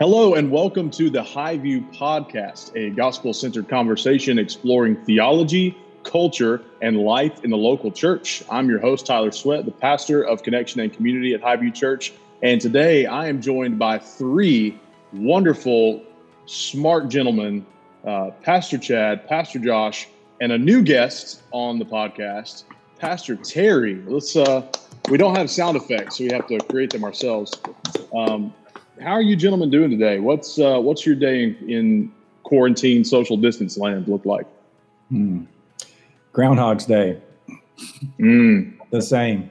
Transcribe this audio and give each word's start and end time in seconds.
Hello, 0.00 0.32
and 0.32 0.50
welcome 0.50 0.88
to 0.92 1.10
the 1.10 1.22
High 1.22 1.58
View 1.58 1.82
Podcast, 1.92 2.74
a 2.74 2.88
gospel 2.88 3.34
centered 3.34 3.68
conversation 3.68 4.38
exploring 4.38 4.96
theology, 5.04 5.76
culture, 6.04 6.62
and 6.80 6.96
life 6.96 7.44
in 7.44 7.50
the 7.50 7.58
local 7.58 7.92
church. 7.92 8.42
I'm 8.50 8.70
your 8.70 8.78
host, 8.78 9.04
Tyler 9.04 9.30
Sweat, 9.30 9.66
the 9.66 9.70
pastor 9.70 10.22
of 10.22 10.42
Connection 10.42 10.80
and 10.80 10.90
Community 10.90 11.34
at 11.34 11.42
High 11.42 11.56
View 11.56 11.70
Church. 11.70 12.14
And 12.42 12.58
today 12.58 13.04
I 13.04 13.28
am 13.28 13.42
joined 13.42 13.78
by 13.78 13.98
three 13.98 14.80
wonderful, 15.12 16.02
smart 16.46 17.10
gentlemen 17.10 17.66
uh, 18.06 18.30
Pastor 18.42 18.78
Chad, 18.78 19.28
Pastor 19.28 19.58
Josh, 19.58 20.08
and 20.40 20.50
a 20.50 20.56
new 20.56 20.80
guest 20.80 21.42
on 21.52 21.78
the 21.78 21.84
podcast, 21.84 22.64
Pastor 22.98 23.36
Terry. 23.36 24.02
Let's, 24.06 24.34
uh, 24.34 24.66
we 25.10 25.18
don't 25.18 25.36
have 25.36 25.50
sound 25.50 25.76
effects, 25.76 26.16
so 26.16 26.24
we 26.24 26.30
have 26.32 26.46
to 26.46 26.58
create 26.58 26.88
them 26.88 27.04
ourselves. 27.04 27.52
Um, 28.14 28.54
how 29.00 29.12
are 29.12 29.22
you 29.22 29.34
gentlemen 29.34 29.70
doing 29.70 29.90
today? 29.90 30.18
What's 30.20 30.58
uh, 30.58 30.78
what's 30.78 31.06
your 31.06 31.14
day 31.14 31.42
in, 31.42 31.70
in, 31.70 32.12
quarantine 32.42 33.04
social 33.04 33.36
distance 33.36 33.78
land 33.78 34.08
look 34.08 34.24
like? 34.24 34.46
Hmm. 35.08 35.44
Groundhog's 36.32 36.84
Day. 36.84 37.20
Mm. 38.18 38.76
The 38.90 39.00
same. 39.00 39.50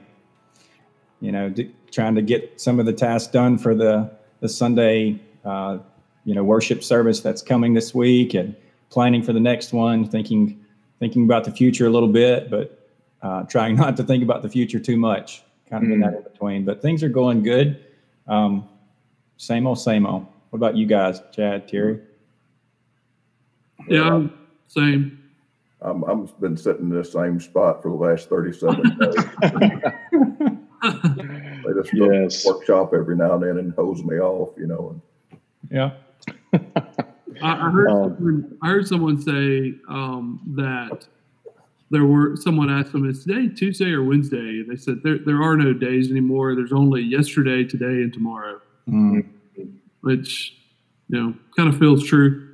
You 1.20 1.32
know, 1.32 1.48
d- 1.48 1.72
trying 1.90 2.14
to 2.14 2.22
get 2.22 2.60
some 2.60 2.78
of 2.78 2.86
the 2.86 2.92
tasks 2.92 3.30
done 3.32 3.58
for 3.58 3.74
the 3.74 4.10
the 4.40 4.48
Sunday, 4.48 5.20
uh, 5.44 5.78
you 6.24 6.34
know, 6.34 6.44
worship 6.44 6.82
service 6.82 7.20
that's 7.20 7.42
coming 7.42 7.74
this 7.74 7.94
week, 7.94 8.34
and 8.34 8.54
planning 8.90 9.22
for 9.22 9.32
the 9.32 9.40
next 9.40 9.72
one. 9.72 10.06
Thinking 10.06 10.64
thinking 10.98 11.24
about 11.24 11.44
the 11.44 11.52
future 11.52 11.86
a 11.86 11.90
little 11.90 12.08
bit, 12.08 12.50
but 12.50 12.88
uh, 13.22 13.42
trying 13.44 13.76
not 13.84 13.96
to 13.96 14.04
think 14.04 14.22
about 14.22 14.42
the 14.42 14.48
future 14.48 14.78
too 14.78 14.96
much. 14.96 15.42
Kind 15.68 15.84
of 15.84 15.90
mm. 15.90 15.94
in 15.94 16.00
that 16.00 16.14
in 16.14 16.22
between. 16.22 16.64
But 16.64 16.82
things 16.82 17.02
are 17.02 17.08
going 17.08 17.42
good. 17.42 17.84
Um, 18.26 18.68
same 19.40 19.66
old, 19.66 19.78
same 19.78 20.04
old. 20.06 20.26
What 20.50 20.58
about 20.58 20.76
you 20.76 20.84
guys, 20.84 21.22
Chad, 21.32 21.66
Terry? 21.66 21.98
Yeah, 23.88 24.26
same. 24.68 25.18
I'm 25.80 26.04
I'm 26.04 26.28
been 26.40 26.58
sitting 26.58 26.90
in 26.90 26.90
the 26.90 27.02
same 27.02 27.40
spot 27.40 27.82
for 27.82 27.88
the 27.88 27.94
last 27.94 28.28
37 28.28 28.82
days. 28.82 29.14
they 31.64 31.72
just 31.72 31.94
yes. 31.94 32.44
workshop 32.44 32.92
every 32.92 33.16
now 33.16 33.32
and 33.34 33.42
then 33.42 33.56
and 33.56 33.72
hose 33.72 34.04
me 34.04 34.18
off, 34.18 34.50
you 34.58 34.66
know. 34.66 35.00
Yeah. 35.70 35.92
I, 36.52 36.58
I, 37.42 37.70
heard 37.70 37.88
um, 37.88 38.14
someone, 38.16 38.58
I 38.62 38.68
heard 38.68 38.86
someone 38.86 39.22
say 39.22 39.72
um, 39.88 40.42
that 40.54 41.08
there 41.90 42.04
were 42.04 42.36
someone 42.36 42.68
asked 42.68 42.92
them, 42.92 43.08
"Is 43.08 43.24
today 43.24 43.48
Tuesday 43.48 43.92
or 43.92 44.04
Wednesday?" 44.04 44.36
And 44.60 44.68
they 44.70 44.76
said 44.76 45.00
there 45.02 45.16
there 45.16 45.42
are 45.42 45.56
no 45.56 45.72
days 45.72 46.10
anymore. 46.10 46.54
There's 46.54 46.74
only 46.74 47.00
yesterday, 47.00 47.64
today, 47.64 48.02
and 48.02 48.12
tomorrow, 48.12 48.60
mm. 48.90 49.26
which 50.00 50.56
you 51.08 51.20
know 51.20 51.34
kind 51.56 51.68
of 51.68 51.78
feels 51.78 52.04
true. 52.04 52.48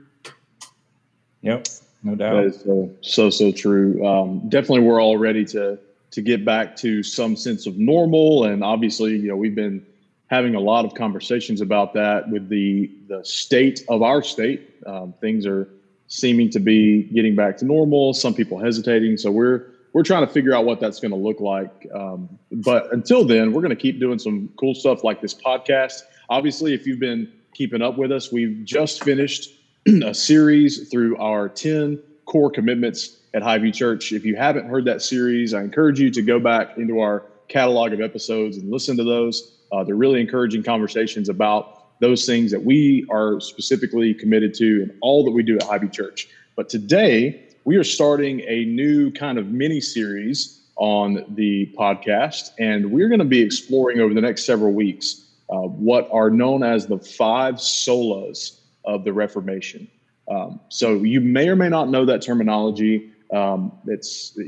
Yep 1.42 1.66
no 2.06 2.14
doubt. 2.14 2.34
That 2.36 2.44
is 2.44 2.60
so 2.60 2.90
so, 3.00 3.30
so 3.30 3.52
true. 3.52 4.06
Um, 4.06 4.48
definitely, 4.48 4.80
we're 4.80 5.02
all 5.02 5.16
ready 5.16 5.44
to 5.46 5.78
to 6.12 6.22
get 6.22 6.44
back 6.44 6.76
to 6.76 7.02
some 7.02 7.34
sense 7.34 7.66
of 7.66 7.76
normal, 7.76 8.44
and 8.44 8.62
obviously, 8.62 9.16
you 9.16 9.28
know, 9.28 9.36
we've 9.36 9.56
been 9.56 9.84
having 10.28 10.54
a 10.54 10.60
lot 10.60 10.84
of 10.84 10.94
conversations 10.94 11.60
about 11.60 11.94
that 11.94 12.30
with 12.30 12.48
the 12.48 12.90
the 13.08 13.24
state 13.24 13.82
of 13.88 14.02
our 14.02 14.22
state. 14.22 14.70
Um, 14.86 15.14
things 15.20 15.46
are 15.46 15.68
seeming 16.06 16.48
to 16.50 16.60
be 16.60 17.02
getting 17.02 17.34
back 17.34 17.56
to 17.58 17.64
normal. 17.64 18.14
Some 18.14 18.34
people 18.34 18.58
hesitating, 18.58 19.16
so 19.16 19.32
we're 19.32 19.66
we're 19.92 20.04
trying 20.04 20.24
to 20.24 20.32
figure 20.32 20.54
out 20.54 20.64
what 20.64 20.78
that's 20.78 21.00
going 21.00 21.10
to 21.10 21.16
look 21.16 21.40
like. 21.40 21.88
Um, 21.92 22.38
but 22.52 22.92
until 22.92 23.24
then, 23.24 23.52
we're 23.52 23.62
going 23.62 23.74
to 23.74 23.82
keep 23.82 23.98
doing 23.98 24.20
some 24.20 24.48
cool 24.60 24.74
stuff 24.74 25.02
like 25.02 25.20
this 25.20 25.34
podcast. 25.34 26.02
Obviously, 26.28 26.74
if 26.74 26.86
you've 26.86 26.98
been 26.98 27.32
keeping 27.54 27.82
up 27.82 27.96
with 27.96 28.10
us, 28.10 28.32
we've 28.32 28.64
just 28.64 29.04
finished 29.04 29.50
a 30.04 30.12
series 30.12 30.88
through 30.88 31.16
our 31.18 31.48
10 31.48 32.00
core 32.26 32.50
commitments 32.50 33.18
at 33.34 33.42
Highview 33.42 33.72
Church. 33.72 34.12
If 34.12 34.24
you 34.24 34.34
haven't 34.34 34.66
heard 34.66 34.84
that 34.86 35.02
series, 35.02 35.54
I 35.54 35.62
encourage 35.62 36.00
you 36.00 36.10
to 36.10 36.22
go 36.22 36.40
back 36.40 36.76
into 36.76 37.00
our 37.00 37.24
catalog 37.48 37.92
of 37.92 38.00
episodes 38.00 38.56
and 38.56 38.70
listen 38.70 38.96
to 38.96 39.04
those. 39.04 39.58
Uh, 39.70 39.84
they're 39.84 39.94
really 39.94 40.20
encouraging 40.20 40.62
conversations 40.62 41.28
about 41.28 42.00
those 42.00 42.26
things 42.26 42.50
that 42.50 42.64
we 42.64 43.06
are 43.10 43.40
specifically 43.40 44.12
committed 44.12 44.52
to 44.54 44.82
and 44.82 44.92
all 45.00 45.24
that 45.24 45.30
we 45.30 45.42
do 45.42 45.56
at 45.56 45.62
Highview 45.62 45.92
Church. 45.92 46.28
But 46.56 46.68
today, 46.68 47.48
we 47.64 47.76
are 47.76 47.84
starting 47.84 48.40
a 48.40 48.64
new 48.64 49.12
kind 49.12 49.38
of 49.38 49.48
mini 49.48 49.80
series 49.80 50.62
on 50.76 51.24
the 51.36 51.72
podcast, 51.78 52.50
and 52.58 52.90
we're 52.90 53.08
going 53.08 53.20
to 53.20 53.24
be 53.24 53.40
exploring 53.40 54.00
over 54.00 54.12
the 54.12 54.20
next 54.20 54.44
several 54.44 54.72
weeks 54.72 55.25
uh, 55.50 55.58
what 55.58 56.08
are 56.12 56.30
known 56.30 56.62
as 56.62 56.86
the 56.86 56.98
five 56.98 57.56
solas 57.56 58.60
of 58.84 59.04
the 59.04 59.12
Reformation. 59.12 59.88
Um, 60.30 60.60
so 60.68 60.94
you 61.02 61.20
may 61.20 61.48
or 61.48 61.56
may 61.56 61.68
not 61.68 61.88
know 61.88 62.04
that 62.04 62.22
terminology. 62.22 63.12
Um, 63.32 63.72
it's 63.86 64.38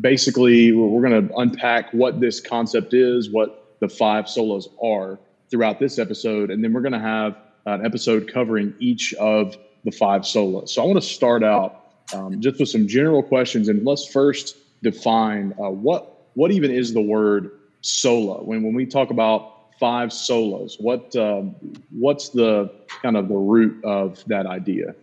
basically 0.00 0.72
we're 0.72 1.08
going 1.08 1.28
to 1.28 1.36
unpack 1.36 1.92
what 1.92 2.20
this 2.20 2.40
concept 2.40 2.94
is, 2.94 3.30
what 3.30 3.76
the 3.80 3.88
five 3.88 4.26
solas 4.26 4.66
are 4.82 5.18
throughout 5.50 5.78
this 5.78 5.98
episode, 5.98 6.50
and 6.50 6.62
then 6.62 6.72
we're 6.72 6.80
going 6.80 6.92
to 6.92 6.98
have 6.98 7.36
an 7.66 7.84
episode 7.84 8.32
covering 8.32 8.74
each 8.78 9.14
of 9.14 9.56
the 9.84 9.90
five 9.90 10.22
solas. 10.22 10.70
So 10.70 10.82
I 10.82 10.86
want 10.86 11.00
to 11.00 11.06
start 11.06 11.42
out 11.42 11.92
um, 12.14 12.40
just 12.40 12.58
with 12.58 12.68
some 12.68 12.86
general 12.88 13.22
questions, 13.22 13.68
and 13.68 13.84
let's 13.84 14.06
first 14.06 14.56
define 14.82 15.54
uh, 15.58 15.70
what 15.70 16.28
what 16.34 16.50
even 16.50 16.70
is 16.70 16.92
the 16.92 17.00
word 17.00 17.50
sola. 17.80 18.42
When 18.42 18.62
when 18.62 18.74
we 18.74 18.86
talk 18.86 19.10
about 19.10 19.51
five 19.78 20.12
solos. 20.12 20.76
What 20.78 21.14
um, 21.16 21.54
what's 21.90 22.30
the 22.30 22.70
kind 23.02 23.16
of 23.16 23.28
the 23.28 23.36
root 23.36 23.84
of 23.84 24.22
that 24.26 24.46
idea? 24.46 24.94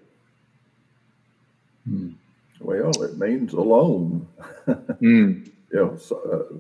Hmm. 1.88 2.12
Well, 2.60 2.92
it 3.04 3.18
means 3.18 3.54
alone. 3.54 4.28
mm. 4.68 5.50
You 5.72 5.78
know, 5.80 5.98
so, 5.98 6.18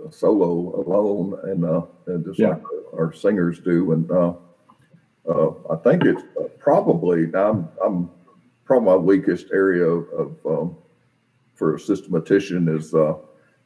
uh, 0.08 0.12
solo, 0.12 0.84
alone, 0.86 1.40
and, 1.44 1.66
uh, 1.66 1.82
and 2.06 2.24
just 2.24 2.40
yeah. 2.40 2.50
like 2.50 2.64
our 2.94 3.12
singers 3.12 3.60
do. 3.60 3.92
And 3.92 4.10
uh, 4.12 4.34
uh 5.28 5.52
I 5.72 5.76
think 5.78 6.06
it's 6.06 6.22
probably 6.60 7.24
I'm, 7.34 7.68
I'm 7.84 8.10
probably 8.66 8.86
my 8.86 8.96
weakest 8.96 9.48
area 9.52 9.84
of, 9.84 10.08
of 10.14 10.46
um, 10.46 10.78
for 11.56 11.76
a 11.76 11.80
systematician 11.80 12.70
is 12.70 12.94
uh, 12.94 13.16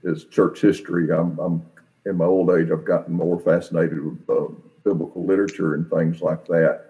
is 0.03 0.25
church 0.25 0.61
history. 0.61 1.11
I'm, 1.11 1.37
I'm 1.39 1.61
in 2.05 2.17
my 2.17 2.25
old 2.25 2.49
age, 2.51 2.69
I've 2.71 2.85
gotten 2.85 3.13
more 3.13 3.39
fascinated 3.39 4.03
with 4.03 4.29
uh, 4.29 4.53
biblical 4.83 5.25
literature 5.25 5.75
and 5.75 5.89
things 5.89 6.21
like 6.21 6.45
that, 6.47 6.85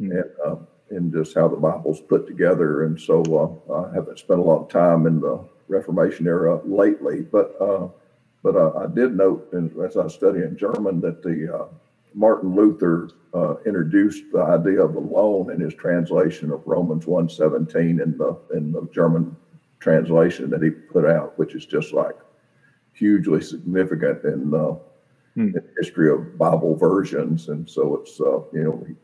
mm-hmm. 0.00 0.12
and 0.12 0.30
uh, 0.44 0.56
and 0.90 1.12
just 1.12 1.34
how 1.34 1.48
the 1.48 1.56
Bible's 1.56 2.00
put 2.00 2.26
together. 2.26 2.84
And 2.84 3.00
so 3.00 3.22
uh, 3.70 3.88
I 3.88 3.94
haven't 3.94 4.18
spent 4.18 4.40
a 4.40 4.42
lot 4.42 4.62
of 4.62 4.68
time 4.68 5.06
in 5.06 5.20
the 5.20 5.42
Reformation 5.68 6.26
era 6.26 6.60
lately, 6.64 7.22
but 7.22 7.56
uh, 7.60 7.88
but 8.42 8.56
uh, 8.56 8.72
I 8.76 8.86
did 8.94 9.16
note, 9.16 9.48
as 9.54 9.96
I 9.96 10.04
was 10.04 10.14
studying 10.14 10.56
German, 10.56 11.00
that 11.00 11.22
the 11.22 11.54
uh, 11.54 11.66
Martin 12.12 12.54
Luther 12.54 13.10
introduced 13.66 14.24
the 14.30 14.42
idea 14.42 14.82
of 14.82 14.94
alone 14.94 15.50
in 15.50 15.60
his 15.60 15.74
translation 15.74 16.52
of 16.52 16.62
Romans 16.66 17.06
1:17 17.06 18.02
in 18.02 18.18
the 18.18 18.38
in 18.52 18.72
the 18.72 18.86
German 18.92 19.34
translation 19.80 20.50
that 20.50 20.62
he 20.62 20.70
put 20.70 21.06
out, 21.06 21.38
which 21.38 21.54
is 21.54 21.64
just 21.64 21.92
like 21.92 22.16
hugely 22.94 23.42
significant 23.42 24.24
in, 24.24 24.54
uh, 24.54 24.74
hmm. 25.34 25.48
in 25.48 25.62
history 25.76 26.10
of 26.10 26.38
Bible 26.38 26.76
versions, 26.76 27.48
and 27.48 27.68
so 27.68 27.96
it's 27.96 28.20
uh, 28.20 28.40
you 28.52 28.64
know 28.64 28.84
he 28.86 28.94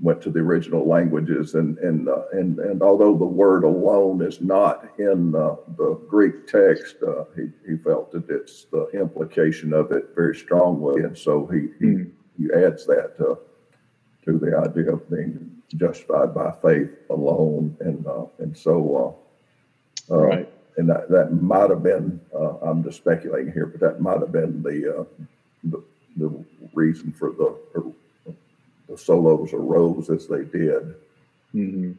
went 0.00 0.22
to 0.22 0.30
the 0.30 0.40
original 0.40 0.86
languages, 0.88 1.54
and 1.54 1.78
and 1.78 2.08
uh, 2.08 2.22
and 2.32 2.58
and 2.60 2.82
although 2.82 3.16
the 3.16 3.24
word 3.24 3.64
alone 3.64 4.22
is 4.22 4.40
not 4.40 4.88
in 4.98 5.34
uh, 5.34 5.56
the 5.76 6.00
Greek 6.08 6.46
text, 6.46 6.96
uh, 7.06 7.24
he 7.36 7.48
he 7.68 7.76
felt 7.76 8.12
that 8.12 8.30
it's 8.30 8.64
the 8.72 8.86
implication 8.94 9.72
of 9.72 9.92
it 9.92 10.10
very 10.14 10.34
strongly, 10.34 11.02
and 11.02 11.18
so 11.18 11.46
he 11.46 11.68
he, 11.80 11.92
hmm. 11.92 12.04
he 12.38 12.48
adds 12.54 12.86
that 12.86 13.16
to 13.18 13.38
to 14.24 14.38
the 14.38 14.56
idea 14.56 14.92
of 14.92 15.10
being 15.10 15.50
justified 15.76 16.32
by 16.32 16.52
faith 16.62 16.90
alone, 17.10 17.76
and 17.80 18.06
uh, 18.06 18.24
and 18.38 18.56
so. 18.56 19.18
right 20.10 20.53
and 20.76 20.88
that, 20.88 21.08
that 21.10 21.32
might 21.32 21.70
have 21.70 21.82
been, 21.82 22.20
uh, 22.34 22.56
I'm 22.58 22.82
just 22.82 22.98
speculating 22.98 23.52
here, 23.52 23.66
but 23.66 23.80
that 23.80 24.00
might 24.00 24.20
have 24.20 24.32
been 24.32 24.62
the, 24.62 25.00
uh, 25.00 25.04
the, 25.64 25.82
the 26.16 26.44
reason 26.72 27.12
for 27.12 27.30
the, 27.30 27.92
the 28.88 28.98
solos 28.98 29.52
arose 29.52 30.10
as 30.10 30.26
they 30.26 30.44
did. 30.44 30.94
Mm-hmm. 31.54 31.92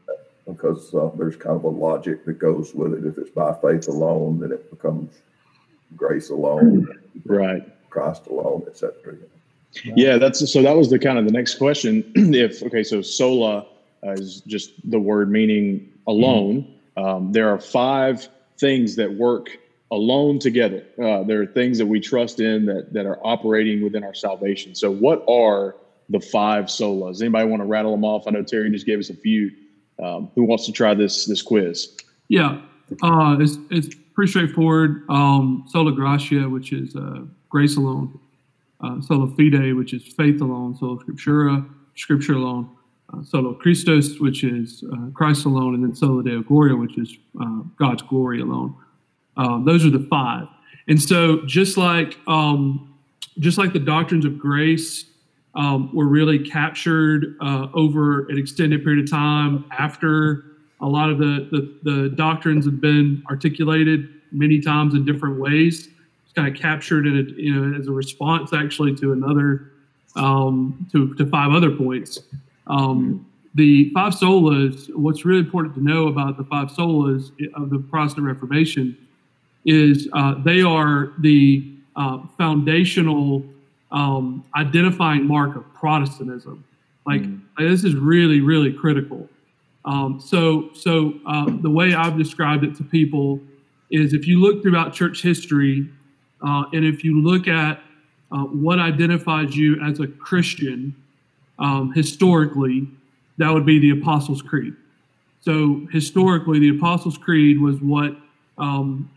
Because 0.46 0.94
uh, 0.94 1.10
there's 1.18 1.36
kind 1.36 1.56
of 1.56 1.64
a 1.64 1.70
logic 1.70 2.26
that 2.26 2.38
goes 2.38 2.76
with 2.76 2.94
it. 2.94 3.06
If 3.06 3.18
it's 3.18 3.32
by 3.32 3.54
faith 3.62 3.88
alone, 3.88 4.40
then 4.40 4.52
it 4.52 4.70
becomes 4.70 5.12
grace 5.96 6.30
alone, 6.30 6.88
right? 7.26 7.64
Christ 7.90 8.28
alone, 8.28 8.64
etc. 8.68 9.16
Yeah, 9.96 10.20
that's 10.20 10.52
so. 10.52 10.62
That 10.62 10.76
was 10.76 10.92
the 10.92 11.00
kind 11.00 11.18
of 11.18 11.26
the 11.26 11.32
next 11.32 11.56
question. 11.56 12.12
if 12.16 12.62
okay, 12.62 12.84
so 12.84 13.02
sola 13.02 13.66
is 14.04 14.42
just 14.42 14.74
the 14.90 15.00
word 15.00 15.32
meaning 15.32 15.92
alone. 16.06 16.62
Mm-hmm. 16.98 17.04
Um, 17.04 17.32
there 17.32 17.50
are 17.50 17.60
five 17.60 18.30
things 18.58 18.96
that 18.96 19.14
work 19.14 19.58
alone 19.92 20.40
together. 20.40 20.84
Uh, 21.02 21.24
there 21.24 21.42
are 21.42 21.46
things 21.46 21.78
that 21.78 21.86
we 21.86 22.00
trust 22.00 22.40
in 22.40 22.66
that 22.66 22.94
that 22.94 23.06
are 23.06 23.20
operating 23.26 23.84
within 23.84 24.04
our 24.04 24.14
salvation. 24.14 24.76
So, 24.76 24.92
what 24.92 25.24
are 25.30 25.76
the 26.10 26.20
five 26.20 26.66
solas? 26.66 27.22
Anybody 27.22 27.48
want 27.48 27.62
to 27.62 27.66
rattle 27.66 27.92
them 27.92 28.04
off? 28.04 28.28
I 28.28 28.32
know 28.32 28.44
Terry 28.44 28.70
just 28.72 28.86
gave 28.86 29.00
us 29.00 29.10
a 29.10 29.16
few. 29.16 29.52
Um, 30.04 30.30
who 30.36 30.44
wants 30.44 30.66
to 30.66 30.72
try 30.72 30.94
this 30.94 31.26
this 31.26 31.42
quiz? 31.42 31.96
Yeah, 32.28 32.62
uh, 33.02 33.38
it's 33.40 33.58
it's 33.70 33.96
pretty 34.14 34.30
straightforward. 34.30 35.04
Um, 35.10 35.66
sola 35.68 35.92
gratia, 35.92 36.50
which 36.50 36.74
is 36.74 36.96
uh, 36.96 37.22
grace 37.50 37.78
alone. 37.78 38.20
Uh, 38.82 39.00
sola 39.02 39.28
fide, 39.36 39.74
which 39.76 39.94
is 39.94 40.04
faith 40.04 40.42
alone. 40.42 40.76
Sola 40.76 40.98
scriptura, 41.04 41.68
scripture 41.96 42.34
alone. 42.34 42.75
Uh, 43.14 43.24
sola 43.24 43.54
Christus, 43.54 44.20
which 44.20 44.44
is 44.44 44.84
uh, 44.92 45.10
Christ 45.14 45.46
alone, 45.46 45.76
and 45.76 45.84
then 45.84 45.96
sola 45.96 46.24
Deo 46.24 46.42
Gloria, 46.42 46.76
which 46.76 46.98
is 46.98 47.16
uh, 47.40 47.62
God's 47.78 48.02
glory 48.02 48.42
alone. 48.42 48.76
Um, 49.38 49.64
those 49.64 49.86
are 49.86 49.92
the 49.92 50.08
five. 50.10 50.48
And 50.88 51.02
so, 51.02 51.42
just 51.46 51.78
like 51.78 52.18
um, 52.28 52.96
just 53.40 53.58
like 53.58 53.74
the 53.74 53.80
doctrines 53.80 54.26
of 54.26 54.40
grace 54.40 55.06
um, 55.56 55.94
were 55.94 56.08
really 56.08 56.40
captured 56.40 57.38
uh, 57.42 57.68
over 57.74 58.28
an 58.28 58.38
extended 58.38 58.84
period 58.84 59.04
of 59.04 59.10
time 59.10 59.66
after 59.72 60.46
a 60.82 60.88
lot 60.88 61.10
of 61.10 61.18
the, 61.18 61.48
the, 61.52 61.92
the 61.92 62.10
doctrines 62.10 62.66
have 62.66 62.82
been 62.82 63.24
articulated 63.30 64.10
many 64.32 64.60
times 64.60 64.94
in 64.94 65.06
different 65.06 65.40
ways. 65.40 65.88
It's 66.26 66.34
kind 66.36 66.48
of 66.48 66.60
captured 66.62 67.08
in 67.08 67.34
you 67.38 67.54
know 67.54 67.80
as 67.80 67.88
a 67.88 67.92
response 67.92 68.54
actually 68.54 68.96
to 68.96 69.14
another 69.14 69.72
um, 70.16 70.88
to 70.92 71.14
to 71.16 71.26
five 71.26 71.52
other 71.52 71.72
points. 71.72 72.20
Um, 72.68 73.26
the 73.56 73.90
five 73.94 74.14
solas. 74.14 74.94
What's 74.94 75.26
really 75.26 75.40
important 75.40 75.74
to 75.76 75.84
know 75.84 76.08
about 76.08 76.38
the 76.38 76.44
five 76.44 76.68
solas 76.70 77.32
of 77.56 77.70
the 77.70 77.80
Protestant 77.80 78.28
Reformation 78.28 78.98
is 79.64 80.08
uh, 80.14 80.36
they 80.44 80.62
are 80.62 81.14
the 81.20 81.66
uh, 81.96 82.20
foundational 82.38 83.44
um, 83.92 84.44
identifying 84.56 85.26
mark 85.26 85.56
of 85.56 85.74
Protestantism. 85.74 86.64
Like, 87.08 87.22
mm. 87.22 87.40
like, 87.58 87.70
this 87.70 87.84
is 87.84 87.96
really 87.96 88.42
really 88.42 88.74
critical. 88.74 89.30
Um, 89.86 90.20
so 90.20 90.70
so 90.74 91.14
uh, 91.26 91.46
the 91.62 91.70
way 91.70 91.94
I've 91.94 92.18
described 92.18 92.64
it 92.64 92.76
to 92.76 92.84
people 92.84 93.40
is 93.90 94.14
if 94.14 94.28
you 94.28 94.42
look 94.42 94.64
throughout 94.64 94.94
church 94.94 95.22
history, 95.22 95.88
uh, 96.46 96.66
and 96.74 96.84
if 96.84 97.04
you 97.04 97.22
look 97.22 97.48
at 97.48 97.82
uh, 98.32 98.40
what 98.40 98.80
identifies 98.80 99.56
you 99.56 99.80
as 99.82 100.00
a 100.00 100.08
Christian 100.08 100.96
um, 101.60 101.92
historically, 101.94 102.88
that 103.38 103.52
would 103.52 103.66
be 103.66 103.80
the 103.80 103.92
Apostles' 103.92 104.42
Creed. 104.42 104.74
So 105.42 105.88
historically, 105.92 106.60
the 106.60 106.70
Apostles' 106.70 107.18
Creed 107.18 107.60
was 107.60 107.80
what 107.82 108.16
um, 108.58 109.10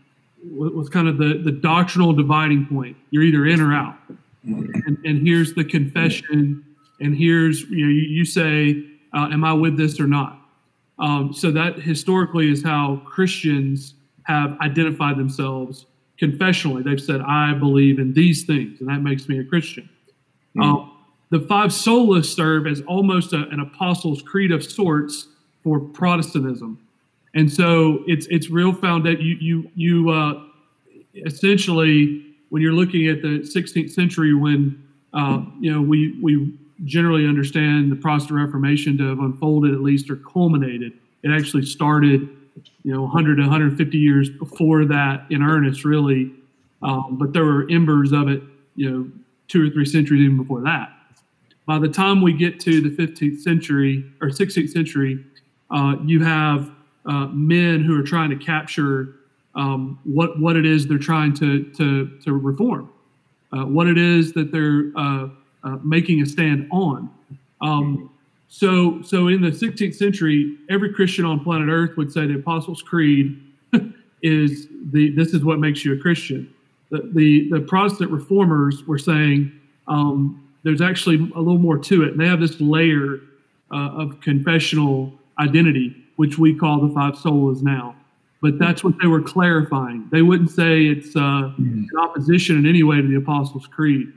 was 0.43 0.89
kind 0.89 1.07
of 1.07 1.17
the, 1.17 1.41
the 1.43 1.51
doctrinal 1.51 2.13
dividing 2.13 2.65
point. 2.67 2.95
You're 3.09 3.23
either 3.23 3.45
in 3.45 3.59
or 3.59 3.73
out. 3.73 3.97
And, 4.43 4.97
and 5.03 5.27
here's 5.27 5.53
the 5.53 5.63
confession, 5.63 6.63
and 7.01 7.15
here's 7.15 7.63
you 7.63 7.85
know 7.85 7.91
you, 7.91 8.01
you 8.01 8.25
say, 8.25 8.83
uh, 9.13 9.29
"Am 9.31 9.43
I 9.43 9.53
with 9.53 9.77
this 9.77 9.99
or 9.99 10.07
not?" 10.07 10.39
Um, 10.97 11.33
so 11.33 11.51
that 11.51 11.79
historically 11.79 12.49
is 12.51 12.63
how 12.63 13.01
Christians 13.05 13.95
have 14.23 14.57
identified 14.61 15.17
themselves 15.17 15.87
confessionally. 16.17 16.83
They've 16.83 17.01
said, 17.01 17.21
"I 17.21 17.53
believe 17.53 17.99
in 17.99 18.13
these 18.13 18.45
things," 18.45 18.79
and 18.79 18.89
that 18.89 19.01
makes 19.01 19.27
me 19.27 19.39
a 19.39 19.43
Christian. 19.43 19.89
Mm-hmm. 20.55 20.61
Um, 20.61 20.88
the 21.31 21.39
five 21.41 21.69
solas 21.69 22.25
serve 22.25 22.65
as 22.65 22.81
almost 22.81 23.33
a, 23.33 23.47
an 23.49 23.59
apostles' 23.59 24.21
creed 24.21 24.51
of 24.51 24.63
sorts 24.63 25.27
for 25.63 25.79
Protestantism. 25.79 26.79
And 27.35 27.51
so 27.51 28.03
it's 28.07 28.25
it's 28.27 28.49
real 28.49 28.73
found 28.73 29.05
that 29.05 29.21
you 29.21 29.35
you 29.39 29.71
you 29.75 30.09
uh, 30.09 30.43
essentially 31.25 32.25
when 32.49 32.61
you're 32.61 32.73
looking 32.73 33.07
at 33.07 33.21
the 33.21 33.39
16th 33.39 33.91
century 33.91 34.33
when 34.33 34.83
uh, 35.13 35.43
you 35.59 35.71
know 35.71 35.81
we 35.81 36.17
we 36.21 36.51
generally 36.85 37.27
understand 37.27 37.91
the 37.91 37.95
Protestant 37.95 38.39
Reformation 38.39 38.97
to 38.97 39.09
have 39.09 39.19
unfolded 39.19 39.73
at 39.73 39.81
least 39.81 40.09
or 40.09 40.15
culminated. 40.15 40.93
It 41.21 41.29
actually 41.29 41.65
started 41.65 42.21
you 42.83 42.93
know 42.93 43.03
100 43.03 43.35
to 43.35 43.41
150 43.43 43.97
years 43.97 44.29
before 44.29 44.85
that 44.85 45.27
in 45.29 45.43
earnest 45.43 45.85
really, 45.85 46.31
um, 46.81 47.17
but 47.19 47.33
there 47.33 47.45
were 47.45 47.69
embers 47.69 48.11
of 48.11 48.27
it 48.27 48.41
you 48.75 48.89
know 48.89 49.11
two 49.47 49.67
or 49.67 49.69
three 49.69 49.85
centuries 49.85 50.21
even 50.21 50.37
before 50.37 50.61
that. 50.61 50.89
By 51.69 51.77
the 51.77 51.87
time 51.87 52.23
we 52.23 52.33
get 52.33 52.59
to 52.61 52.81
the 52.81 52.89
15th 52.89 53.41
century 53.41 54.03
or 54.23 54.29
16th 54.29 54.71
century, 54.71 55.23
uh, 55.69 55.97
you 56.03 56.23
have 56.23 56.71
uh, 57.05 57.27
men 57.27 57.83
who 57.83 57.95
are 57.95 58.01
trying 58.01 58.31
to 58.31 58.35
capture 58.35 59.17
um, 59.53 59.99
what 60.03 60.39
what 60.39 60.55
it 60.55 60.65
is 60.65 60.87
they're 60.87 60.97
trying 60.97 61.31
to 61.35 61.65
to 61.73 62.07
to 62.25 62.33
reform, 62.33 62.89
uh, 63.53 63.65
what 63.65 63.85
it 63.85 63.99
is 63.99 64.33
that 64.33 64.51
they're 64.51 64.91
uh, 64.95 65.27
uh, 65.63 65.77
making 65.83 66.23
a 66.23 66.25
stand 66.25 66.67
on. 66.71 67.07
Um, 67.61 68.09
so 68.47 69.03
so 69.03 69.27
in 69.27 69.39
the 69.39 69.51
16th 69.51 69.93
century, 69.93 70.57
every 70.71 70.91
Christian 70.91 71.23
on 71.23 71.43
planet 71.43 71.69
Earth 71.69 71.95
would 71.97 72.11
say 72.11 72.25
the 72.25 72.39
Apostles' 72.39 72.81
Creed 72.81 73.39
is 74.23 74.69
the 74.91 75.11
this 75.11 75.35
is 75.35 75.43
what 75.43 75.59
makes 75.59 75.85
you 75.85 75.93
a 75.93 75.97
Christian. 75.99 76.51
The 76.89 77.11
the, 77.13 77.47
the 77.51 77.61
Protestant 77.61 78.09
reformers 78.09 78.87
were 78.87 78.97
saying 78.97 79.51
um, 79.87 80.48
there's 80.63 80.81
actually 80.81 81.15
a 81.35 81.39
little 81.39 81.57
more 81.57 81.77
to 81.77 82.03
it, 82.03 82.11
and 82.11 82.19
they 82.19 82.27
have 82.27 82.39
this 82.39 82.59
layer 82.59 83.19
uh, 83.71 83.89
of 83.91 84.19
confessional 84.21 85.13
identity 85.39 85.95
which 86.19 86.37
we 86.37 86.53
call 86.53 86.85
the 86.85 86.93
five 86.93 87.13
solas 87.13 87.61
now. 87.61 87.95
But 88.41 88.59
that's 88.59 88.83
what 88.83 88.95
they 89.01 89.07
were 89.07 89.21
clarifying. 89.21 90.09
They 90.11 90.21
wouldn't 90.21 90.49
say 90.49 90.87
it's 90.87 91.15
uh, 91.15 91.53
in 91.57 91.87
opposition 91.97 92.57
in 92.57 92.65
any 92.67 92.83
way 92.83 92.97
to 92.97 93.07
the 93.07 93.15
Apostles' 93.15 93.67
Creed, 93.67 94.11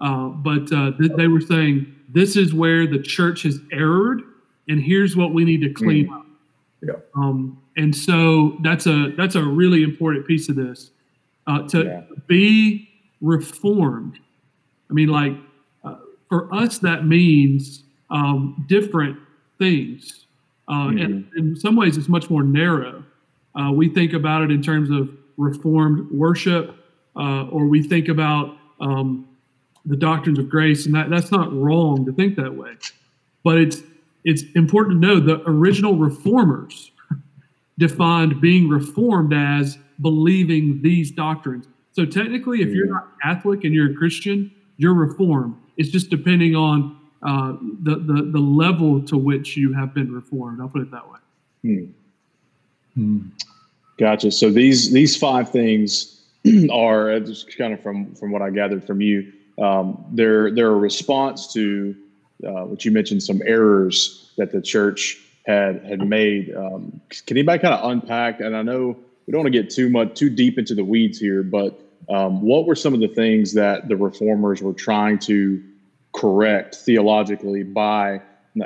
uh, 0.00 0.30
but 0.30 0.72
uh, 0.72 0.90
th- 0.98 1.12
they 1.16 1.28
were 1.28 1.40
saying 1.40 1.94
this 2.08 2.36
is 2.36 2.52
where 2.52 2.88
the 2.88 2.98
church 2.98 3.44
has 3.44 3.60
erred, 3.70 4.22
and 4.68 4.82
here's 4.82 5.14
what 5.14 5.32
we 5.32 5.44
need 5.44 5.60
to 5.60 5.72
clean 5.72 6.12
up. 6.12 6.26
Yeah. 6.82 6.94
Um, 7.14 7.62
and 7.76 7.94
so 7.94 8.58
that's 8.64 8.88
a 8.88 9.12
that's 9.16 9.36
a 9.36 9.42
really 9.44 9.84
important 9.84 10.26
piece 10.26 10.48
of 10.48 10.56
this. 10.56 10.90
Uh, 11.46 11.68
to 11.68 11.84
yeah. 11.84 12.00
be 12.26 12.88
reformed, 13.20 14.18
I 14.90 14.92
mean, 14.92 15.08
like 15.08 15.34
for 16.34 16.52
us, 16.52 16.78
that 16.78 17.06
means 17.06 17.84
um, 18.10 18.64
different 18.68 19.16
things. 19.56 20.26
Uh, 20.66 20.88
mm-hmm. 20.88 20.98
And 20.98 21.30
in 21.36 21.56
some 21.56 21.76
ways, 21.76 21.96
it's 21.96 22.08
much 22.08 22.28
more 22.28 22.42
narrow. 22.42 23.04
Uh, 23.54 23.70
we 23.70 23.88
think 23.88 24.14
about 24.14 24.42
it 24.42 24.50
in 24.50 24.60
terms 24.60 24.90
of 24.90 25.08
reformed 25.36 26.10
worship, 26.10 26.74
uh, 27.14 27.46
or 27.50 27.66
we 27.66 27.84
think 27.84 28.08
about 28.08 28.56
um, 28.80 29.28
the 29.84 29.94
doctrines 29.96 30.40
of 30.40 30.48
grace, 30.48 30.86
and 30.86 30.94
that, 30.96 31.08
that's 31.08 31.30
not 31.30 31.52
wrong 31.52 32.04
to 32.04 32.12
think 32.12 32.34
that 32.34 32.52
way. 32.52 32.72
But 33.44 33.58
it's 33.58 33.82
it's 34.24 34.42
important 34.56 35.00
to 35.00 35.06
know 35.06 35.20
the 35.20 35.40
original 35.48 35.94
reformers 35.96 36.90
defined 37.78 38.40
being 38.40 38.68
reformed 38.68 39.32
as 39.32 39.78
believing 40.00 40.82
these 40.82 41.12
doctrines. 41.12 41.68
So 41.92 42.04
technically, 42.04 42.62
if 42.62 42.70
you're 42.70 42.86
not 42.86 43.20
Catholic 43.22 43.62
and 43.62 43.72
you're 43.72 43.92
a 43.92 43.94
Christian, 43.94 44.50
you're 44.76 44.94
reformed. 44.94 45.56
It's 45.76 45.90
just 45.90 46.10
depending 46.10 46.54
on 46.54 46.98
uh, 47.22 47.56
the, 47.82 47.96
the 47.96 48.30
the 48.32 48.38
level 48.38 49.02
to 49.02 49.16
which 49.16 49.56
you 49.56 49.72
have 49.72 49.94
been 49.94 50.12
reformed. 50.12 50.60
I'll 50.60 50.68
put 50.68 50.82
it 50.82 50.90
that 50.90 51.10
way. 51.10 51.18
Hmm. 51.62 51.84
Hmm. 52.94 53.18
Gotcha. 53.98 54.30
So 54.30 54.50
these 54.50 54.92
these 54.92 55.16
five 55.16 55.50
things 55.50 56.22
are 56.70 57.12
uh, 57.12 57.20
just 57.20 57.56
kind 57.56 57.72
of 57.72 57.82
from 57.82 58.14
from 58.14 58.30
what 58.30 58.42
I 58.42 58.50
gathered 58.50 58.84
from 58.84 59.00
you. 59.00 59.32
Um, 59.58 60.04
they're 60.12 60.50
they're 60.50 60.72
a 60.72 60.76
response 60.76 61.52
to 61.54 61.94
uh, 62.46 62.64
what 62.64 62.84
you 62.84 62.90
mentioned 62.90 63.22
some 63.22 63.40
errors 63.46 64.32
that 64.36 64.52
the 64.52 64.60
church 64.60 65.18
had 65.46 65.84
had 65.84 66.06
made. 66.06 66.54
Um, 66.54 67.00
can 67.08 67.36
anybody 67.36 67.60
kind 67.60 67.74
of 67.74 67.90
unpack? 67.90 68.40
And 68.40 68.56
I 68.56 68.62
know 68.62 68.96
we 69.26 69.32
don't 69.32 69.42
want 69.42 69.52
to 69.52 69.62
get 69.62 69.70
too 69.70 69.88
much 69.88 70.14
too 70.14 70.28
deep 70.28 70.58
into 70.58 70.74
the 70.74 70.84
weeds 70.84 71.18
here, 71.18 71.42
but 71.42 71.80
um, 72.08 72.42
what 72.42 72.66
were 72.66 72.74
some 72.74 72.94
of 72.94 73.00
the 73.00 73.08
things 73.08 73.52
that 73.54 73.88
the 73.88 73.96
reformers 73.96 74.62
were 74.62 74.72
trying 74.72 75.18
to 75.20 75.62
correct 76.12 76.76
theologically 76.76 77.62
by 77.62 78.20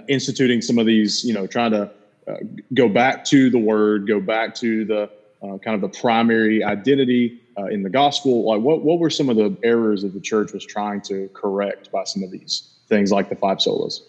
instituting 0.08 0.60
some 0.60 0.78
of 0.78 0.86
these, 0.86 1.24
you 1.24 1.32
know, 1.32 1.46
trying 1.46 1.70
to 1.70 1.90
uh, 2.28 2.36
go 2.74 2.88
back 2.88 3.24
to 3.24 3.50
the 3.50 3.58
word, 3.58 4.06
go 4.06 4.20
back 4.20 4.54
to 4.56 4.84
the 4.84 5.10
uh, 5.42 5.56
kind 5.58 5.74
of 5.74 5.80
the 5.80 6.00
primary 6.00 6.62
identity 6.64 7.40
uh, 7.56 7.66
in 7.66 7.82
the 7.82 7.90
gospel. 7.90 8.44
Like, 8.44 8.60
what 8.60 8.82
what 8.82 8.98
were 8.98 9.10
some 9.10 9.28
of 9.28 9.36
the 9.36 9.56
errors 9.62 10.02
that 10.02 10.12
the 10.12 10.20
church 10.20 10.52
was 10.52 10.64
trying 10.66 11.00
to 11.02 11.28
correct 11.32 11.90
by 11.90 12.04
some 12.04 12.22
of 12.22 12.30
these 12.30 12.74
things, 12.88 13.12
like 13.12 13.28
the 13.28 13.36
five 13.36 13.58
solas? 13.58 14.00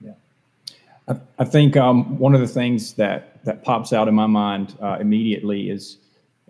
Yeah, 0.00 0.12
I, 1.38 1.44
think 1.44 1.76
um, 1.76 2.18
one 2.18 2.34
of 2.34 2.40
the 2.40 2.48
things 2.48 2.94
that 2.94 3.42
that 3.44 3.62
pops 3.62 3.92
out 3.92 4.08
in 4.08 4.14
my 4.14 4.26
mind 4.26 4.76
uh, 4.82 4.98
immediately 5.00 5.70
is 5.70 5.96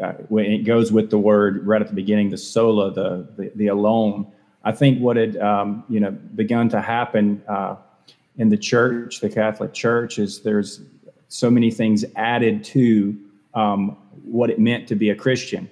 uh, 0.03 0.13
it 0.37 0.65
goes 0.65 0.93
with 0.93 1.11
the 1.11 1.19
word 1.19 1.67
right 1.67 1.81
at 1.81 1.89
the 1.89 1.95
beginning, 1.95 2.31
the 2.31 2.39
sola, 2.39 2.91
the 2.93 3.27
the, 3.37 3.53
the 3.55 3.67
alone. 3.69 4.27
I 4.65 4.73
think 4.73 5.01
what 5.01 5.17
had 5.17 5.37
um, 5.39 5.85
you 5.89 6.01
know 6.01 6.11
begun 6.11 6.69
to 6.71 6.81
happen 6.81 7.43
uh, 7.49 7.77
in 8.37 8.49
the 8.49 8.57
church, 8.57 9.21
the 9.21 9.29
Catholic 9.29 9.73
Church, 9.73 10.19
is 10.19 10.43
there's 10.43 10.81
so 11.29 11.51
many 11.51 11.71
things 11.71 12.05
added 12.17 12.65
to 12.65 13.17
um, 13.55 13.97
what 14.25 14.51
it 14.51 14.59
meant 14.59 14.89
to 14.89 14.95
be 14.95 15.11
a 15.11 15.15
Christian, 15.15 15.71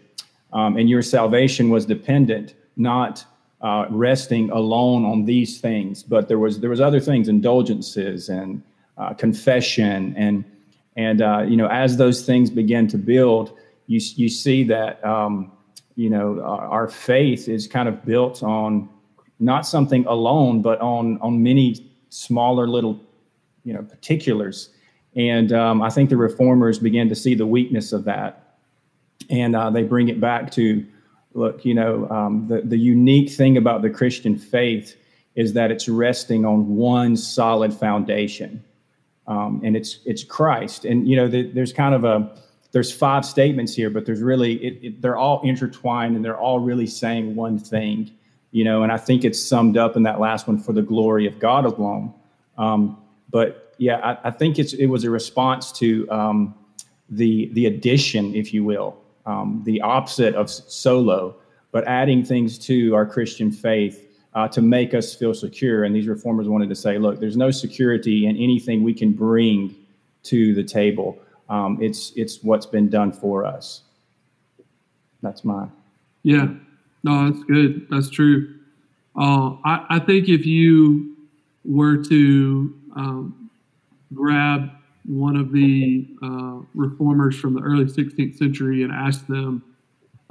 um, 0.53 0.77
and 0.77 0.89
your 0.89 1.03
salvation 1.03 1.71
was 1.71 1.87
dependent 1.87 2.55
not 2.79 3.25
uh, 3.61 3.87
resting 3.91 4.51
alone 4.51 5.05
on 5.05 5.25
these 5.25 5.61
things, 5.61 6.03
but 6.03 6.29
there 6.29 6.39
was 6.39 6.61
there 6.61 6.71
was 6.71 6.81
other 6.81 7.01
things, 7.01 7.29
indulgences 7.29 8.29
and 8.29 8.63
uh, 8.97 9.13
confession, 9.15 10.15
and 10.17 10.45
and 10.97 11.21
uh, 11.21 11.45
you 11.47 11.57
know 11.57 11.67
as 11.67 11.97
those 11.97 12.25
things 12.25 12.51
began 12.51 12.87
to 12.87 12.97
build, 12.97 13.59
you 13.89 14.01
you 14.15 14.29
see 14.29 14.63
that 14.65 15.05
um, 15.05 15.51
you 15.97 16.09
know 16.09 16.41
our, 16.43 16.69
our 16.69 16.89
faith 16.89 17.49
is 17.49 17.67
kind 17.67 17.89
of 17.89 18.05
built 18.05 18.45
on 18.45 18.89
not 19.41 19.67
something 19.67 20.07
alone, 20.07 20.63
but 20.63 20.81
on 20.81 21.19
on 21.21 21.43
many 21.43 21.91
smaller 22.11 22.69
little 22.69 23.01
you 23.65 23.75
know 23.75 23.83
particulars, 23.83 24.71
and 25.17 25.53
um, 25.53 25.83
I 25.83 25.91
think 25.91 26.11
the 26.11 26.17
reformers 26.17 26.79
began 26.79 27.09
to 27.09 27.17
see 27.17 27.35
the 27.35 27.47
weakness 27.47 27.93
of 27.93 28.05
that, 28.05 28.59
and 29.31 29.57
uh, 29.57 29.71
they 29.71 29.83
bring 29.83 30.09
it 30.09 30.21
back 30.21 30.53
to 30.53 30.87
look, 31.35 31.65
you 31.65 31.75
know, 31.75 32.09
um, 32.11 32.47
the, 32.49 32.61
the 32.63 32.77
unique 32.77 33.31
thing 33.31 33.57
about 33.57 33.83
the 33.83 33.91
Christian 33.91 34.37
faith 34.37 34.97
is 35.35 35.53
that 35.53 35.71
it's 35.71 35.89
resting 35.89 36.45
on 36.45 36.77
one 36.77 37.17
solid 37.17 37.73
foundation. 37.73 38.63
Um, 39.27 39.61
and 39.63 39.77
it's 39.77 40.01
it's 40.07 40.25
Christ. 40.25 40.85
And 40.85 41.07
you 41.07 41.17
know, 41.17 41.29
the, 41.29 41.43
there's 41.53 41.73
kind 41.73 41.95
of 41.95 42.05
a 42.05 42.35
there's 42.79 42.93
five 42.93 43.25
statements 43.25 43.75
here, 43.75 43.91
but 43.91 44.07
there's 44.07 44.23
really 44.23 44.55
it, 44.65 44.79
it, 44.85 45.03
they're 45.03 45.17
all 45.17 45.41
intertwined 45.43 46.15
and 46.15 46.25
they're 46.25 46.39
all 46.39 46.61
really 46.61 46.87
saying 46.87 47.35
one 47.35 47.59
thing. 47.59 48.09
You 48.53 48.63
know, 48.63 48.85
and 48.85 48.93
I 48.93 48.97
think 48.97 49.25
it's 49.25 49.43
summed 49.43 49.77
up 49.77 49.97
in 49.97 50.05
that 50.05 50.21
last 50.21 50.47
one 50.47 50.61
for 50.61 50.73
the 50.73 50.81
glory 50.81 51.27
of 51.27 51.41
God 51.41 51.65
alone. 51.65 52.15
Um, 52.57 52.97
but 53.31 53.75
yeah, 53.79 53.97
I, 53.97 54.29
I, 54.29 54.31
think 54.31 54.61
it's 54.61 54.75
it 54.75 54.87
was 54.87 55.03
a 55.03 55.11
response 55.11 55.73
to 55.73 56.09
um, 56.09 56.55
the 57.11 57.51
the 57.55 57.67
addition, 57.67 58.33
if 58.37 58.55
you 58.55 58.63
will, 58.63 58.97
um, 59.27 59.61
the 59.67 59.81
opposite 59.81 60.37
of 60.37 60.49
solo, 60.49 61.35
but 61.73 61.85
adding 61.89 62.25
things 62.25 62.59
to 62.61 62.95
our 62.95 63.05
Christian 63.05 63.51
faith 63.51 64.07
uh, 64.35 64.47
to 64.47 64.63
make 64.63 64.95
us 64.95 65.17
feel 65.17 65.35
secure. 65.35 65.83
And 65.83 65.97
these 65.97 66.07
reformers 66.07 66.49
wanted 66.49 66.69
to 66.69 66.77
say, 66.77 66.97
look, 66.97 67.19
there's 67.19 67.37
no 67.37 67.51
security 67.51 68.27
in 68.27 68.37
anything 68.37 68.85
we 68.85 68.95
can 68.95 69.11
bring 69.15 69.75
to 70.23 70.55
the 70.55 70.63
table. 70.63 71.19
Um, 71.49 71.79
it's 71.81 72.13
it's 72.17 72.43
what's 72.43 72.67
been 72.67 72.89
done 72.89 73.13
for 73.13 73.45
us. 73.45 73.83
That's 75.23 75.45
mine. 75.45 75.73
Yeah, 76.23 76.49
no, 77.03 77.31
that's 77.31 77.45
good. 77.45 77.87
That's 77.91 78.11
true. 78.11 78.55
Uh, 79.17 79.57
I, 79.65 79.87
I 79.91 79.99
think 79.99 80.29
if 80.29 80.47
you 80.47 81.17
were 81.65 81.97
to 82.05 82.75
um, 82.97 83.51
grab 84.15 84.71
one 85.05 85.37
of 85.37 85.53
the 85.53 86.07
uh, 86.23 86.61
reformers 86.75 87.39
from 87.39 87.55
the 87.55 87.61
early 87.63 87.87
16th 87.87 88.37
century 88.37 88.83
and 88.83 88.93
ask 88.93 89.27
them, 89.27 89.63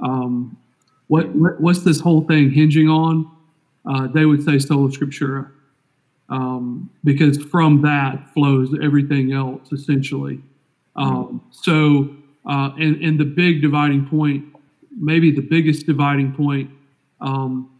um, 0.00 0.56
what, 1.08 1.34
what, 1.34 1.60
what's 1.60 1.80
this 1.80 2.00
whole 2.00 2.22
thing 2.22 2.50
hinging 2.50 2.88
on? 2.88 3.30
Uh, 3.84 4.06
they 4.06 4.24
would 4.24 4.44
say 4.44 4.58
sola 4.58 4.88
scriptura, 4.88 5.50
um, 6.28 6.90
because 7.04 7.38
from 7.38 7.82
that 7.82 8.32
flows 8.32 8.74
everything 8.82 9.32
else 9.32 9.72
essentially. 9.72 10.40
Um, 10.98 11.42
so, 11.50 12.14
uh, 12.48 12.70
and, 12.78 13.02
and 13.02 13.18
the 13.18 13.24
big 13.24 13.62
dividing 13.62 14.06
point, 14.06 14.44
maybe 14.98 15.30
the 15.30 15.42
biggest 15.42 15.86
dividing 15.86 16.32
point, 16.32 16.70
um, 17.20 17.70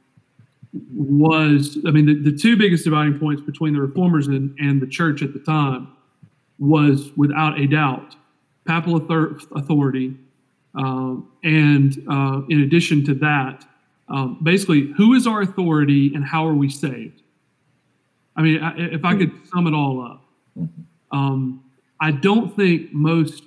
was 0.92 1.78
I 1.86 1.90
mean, 1.90 2.06
the, 2.06 2.30
the 2.30 2.36
two 2.36 2.56
biggest 2.56 2.84
dividing 2.84 3.18
points 3.18 3.42
between 3.42 3.74
the 3.74 3.80
reformers 3.80 4.28
and, 4.28 4.56
and 4.58 4.80
the 4.80 4.86
church 4.86 5.22
at 5.22 5.32
the 5.32 5.38
time 5.40 5.88
was 6.58 7.10
without 7.16 7.58
a 7.58 7.66
doubt 7.66 8.16
papal 8.66 8.96
authority. 8.96 10.14
Um, 10.74 11.30
and 11.42 11.96
uh, 12.08 12.42
in 12.48 12.60
addition 12.60 13.04
to 13.06 13.14
that, 13.14 13.64
um, 14.08 14.38
basically, 14.42 14.92
who 14.96 15.14
is 15.14 15.26
our 15.26 15.42
authority 15.42 16.14
and 16.14 16.24
how 16.24 16.46
are 16.46 16.54
we 16.54 16.68
saved? 16.68 17.22
I 18.36 18.42
mean, 18.42 18.60
if 18.76 19.04
I 19.04 19.16
could 19.16 19.32
sum 19.48 19.66
it 19.66 19.74
all 19.74 20.02
up, 20.02 20.24
um, 21.10 21.64
I 22.00 22.10
don't 22.12 22.54
think 22.54 22.92
most 22.92 23.44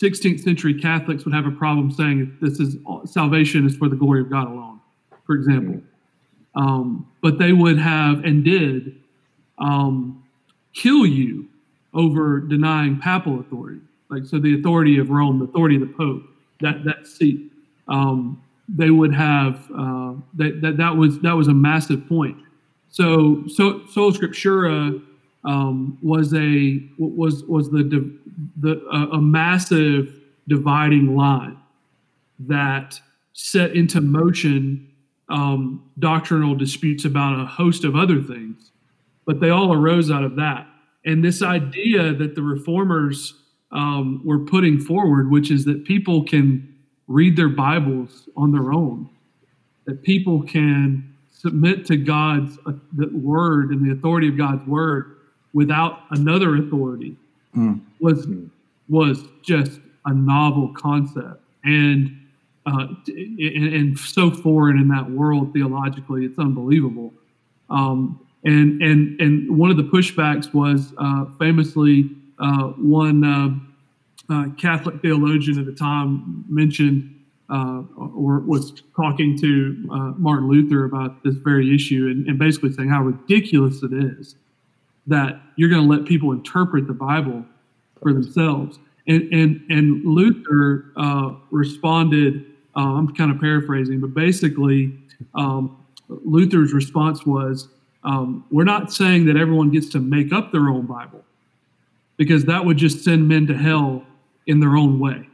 16th 0.00 0.40
century 0.40 0.80
Catholics 0.80 1.24
would 1.24 1.34
have 1.34 1.46
a 1.46 1.50
problem 1.50 1.90
saying 1.90 2.36
this 2.40 2.58
is 2.58 2.76
salvation 3.04 3.66
is 3.66 3.76
for 3.76 3.88
the 3.88 3.96
glory 3.96 4.20
of 4.20 4.30
God 4.30 4.48
alone, 4.48 4.80
for 5.26 5.34
example. 5.34 5.80
Um, 6.54 7.06
but 7.22 7.38
they 7.38 7.52
would 7.52 7.78
have 7.78 8.24
and 8.24 8.44
did 8.44 9.00
um, 9.58 10.24
kill 10.72 11.06
you 11.06 11.48
over 11.92 12.40
denying 12.40 12.98
papal 12.98 13.40
authority. 13.40 13.80
Like 14.08 14.24
so, 14.24 14.38
the 14.38 14.58
authority 14.58 14.98
of 14.98 15.10
Rome, 15.10 15.38
the 15.38 15.44
authority 15.44 15.76
of 15.76 15.82
the 15.82 15.94
Pope, 15.94 16.22
that 16.60 16.84
that 16.84 17.06
seat, 17.06 17.52
um, 17.88 18.42
they 18.68 18.90
would 18.90 19.14
have 19.14 19.56
uh, 19.76 20.14
that, 20.34 20.60
that 20.62 20.76
that 20.78 20.96
was 20.96 21.20
that 21.20 21.32
was 21.32 21.48
a 21.48 21.54
massive 21.54 22.08
point. 22.08 22.36
So 22.88 23.44
so 23.48 23.86
sola 23.86 24.12
scriptura 24.12 25.00
um, 25.44 25.98
was 26.02 26.34
a 26.34 26.82
was 26.98 27.44
was 27.44 27.70
the 27.70 28.18
the 28.60 28.80
a 29.12 29.20
massive 29.20 30.20
dividing 30.48 31.16
line 31.16 31.56
that 32.40 33.00
set 33.32 33.74
into 33.74 34.00
motion 34.00 34.86
um, 35.28 35.90
doctrinal 35.98 36.54
disputes 36.54 37.04
about 37.04 37.40
a 37.40 37.46
host 37.46 37.84
of 37.84 37.94
other 37.94 38.20
things, 38.20 38.72
but 39.26 39.40
they 39.40 39.50
all 39.50 39.72
arose 39.72 40.10
out 40.10 40.24
of 40.24 40.36
that. 40.36 40.66
And 41.04 41.24
this 41.24 41.42
idea 41.42 42.12
that 42.12 42.34
the 42.34 42.42
reformers 42.42 43.34
um, 43.72 44.20
were 44.24 44.40
putting 44.40 44.78
forward, 44.78 45.30
which 45.30 45.50
is 45.50 45.64
that 45.64 45.84
people 45.84 46.24
can 46.24 46.74
read 47.06 47.36
their 47.36 47.48
Bibles 47.48 48.28
on 48.36 48.52
their 48.52 48.72
own, 48.72 49.08
that 49.86 50.02
people 50.02 50.42
can 50.42 51.14
submit 51.30 51.86
to 51.86 51.96
God's 51.96 52.58
uh, 52.66 52.72
word 53.12 53.70
and 53.70 53.86
the 53.86 53.92
authority 53.92 54.28
of 54.28 54.36
God's 54.36 54.66
word 54.66 55.19
without 55.52 56.00
another 56.10 56.56
authority, 56.56 57.16
mm. 57.56 57.80
was 58.00 58.26
was 58.88 59.24
just 59.42 59.80
a 60.06 60.14
novel 60.14 60.72
concept 60.76 61.42
and, 61.64 62.16
uh, 62.66 62.86
and, 63.06 63.74
and 63.74 63.98
so 63.98 64.30
foreign 64.30 64.78
in 64.78 64.88
that 64.88 65.08
world 65.10 65.52
theologically, 65.52 66.24
it's 66.24 66.38
unbelievable. 66.38 67.12
Um, 67.68 68.20
and 68.44 68.82
and 68.82 69.20
and 69.20 69.56
one 69.56 69.70
of 69.70 69.76
the 69.76 69.82
pushbacks 69.82 70.52
was 70.54 70.92
uh, 70.98 71.26
famously 71.38 72.10
uh, 72.38 72.68
one 72.78 73.22
uh, 73.24 74.34
uh 74.34 74.48
Catholic 74.56 75.02
theologian 75.02 75.58
at 75.58 75.66
the 75.66 75.74
time 75.74 76.44
mentioned 76.48 77.14
uh, 77.50 77.82
or 77.96 78.40
was 78.40 78.82
talking 78.96 79.36
to 79.38 79.88
uh, 79.92 79.96
Martin 80.16 80.48
Luther 80.48 80.84
about 80.84 81.22
this 81.22 81.34
very 81.34 81.74
issue 81.74 82.06
and, 82.06 82.26
and, 82.28 82.38
basically 82.38 82.72
saying 82.72 82.88
how 82.88 83.02
ridiculous 83.02 83.82
it 83.82 83.92
is 83.92 84.36
that 85.06 85.40
you're 85.56 85.70
going 85.70 85.82
to 85.82 85.88
let 85.88 86.06
people 86.06 86.32
interpret 86.32 86.86
the 86.86 86.94
Bible 86.94 87.44
for 88.02 88.12
themselves. 88.12 88.78
And 89.06 89.22
and 89.32 89.60
and 89.70 90.04
Luther 90.04 90.86
responded. 91.50 92.46
I'm 92.76 93.12
kind 93.14 93.30
of 93.30 93.40
paraphrasing, 93.40 94.00
but 94.00 94.14
basically, 94.14 94.96
um, 95.34 95.76
Luther's 96.08 96.72
response 96.72 97.26
was 97.26 97.68
um, 98.04 98.44
we're 98.50 98.64
not 98.64 98.92
saying 98.92 99.26
that 99.26 99.36
everyone 99.36 99.70
gets 99.70 99.88
to 99.90 100.00
make 100.00 100.32
up 100.32 100.52
their 100.52 100.68
own 100.68 100.86
Bible 100.86 101.24
because 102.16 102.44
that 102.44 102.64
would 102.64 102.76
just 102.76 103.04
send 103.04 103.26
men 103.28 103.46
to 103.46 103.56
hell 103.56 104.04
in 104.46 104.60
their 104.60 104.76
own 104.76 104.98
way. 104.98 105.28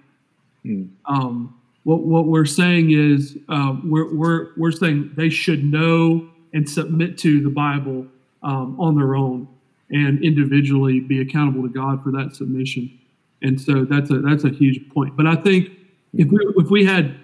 Mm. 0.64 0.90
Um, 1.06 1.60
what, 1.84 2.00
what 2.00 2.26
we're 2.26 2.44
saying 2.46 2.90
is 2.90 3.38
uh, 3.48 3.76
we're, 3.84 4.12
we're, 4.14 4.48
we're 4.56 4.72
saying 4.72 5.12
they 5.16 5.28
should 5.28 5.64
know 5.64 6.28
and 6.52 6.68
submit 6.68 7.18
to 7.18 7.40
the 7.42 7.50
Bible 7.50 8.06
um, 8.42 8.78
on 8.80 8.96
their 8.96 9.14
own 9.14 9.48
and 9.90 10.22
individually 10.22 11.00
be 11.00 11.20
accountable 11.20 11.62
to 11.62 11.72
God 11.72 12.02
for 12.02 12.10
that 12.12 12.34
submission. 12.34 12.98
And 13.42 13.60
so 13.60 13.84
that's 13.84 14.10
a 14.10 14.18
that's 14.18 14.44
a 14.44 14.50
huge 14.50 14.88
point. 14.90 15.16
But 15.16 15.26
I 15.26 15.36
think 15.36 15.70
if 16.14 16.28
we 16.28 16.38
if 16.56 16.70
we 16.70 16.84
had 16.84 17.14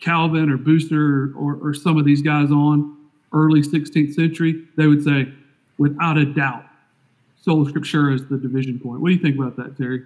Calvin 0.00 0.50
or 0.50 0.56
Bucer 0.56 1.34
or, 1.34 1.58
or 1.60 1.74
some 1.74 1.98
of 1.98 2.04
these 2.04 2.22
guys 2.22 2.50
on, 2.50 2.96
early 3.32 3.60
16th 3.62 4.14
century, 4.14 4.64
they 4.76 4.86
would 4.86 5.02
say, 5.02 5.28
without 5.76 6.16
a 6.16 6.24
doubt, 6.24 6.64
sola 7.40 7.70
scriptura 7.70 8.14
is 8.14 8.26
the 8.26 8.38
division 8.38 8.78
point. 8.78 9.00
What 9.00 9.08
do 9.08 9.14
you 9.14 9.20
think 9.20 9.36
about 9.36 9.56
that, 9.56 9.76
Terry? 9.76 10.04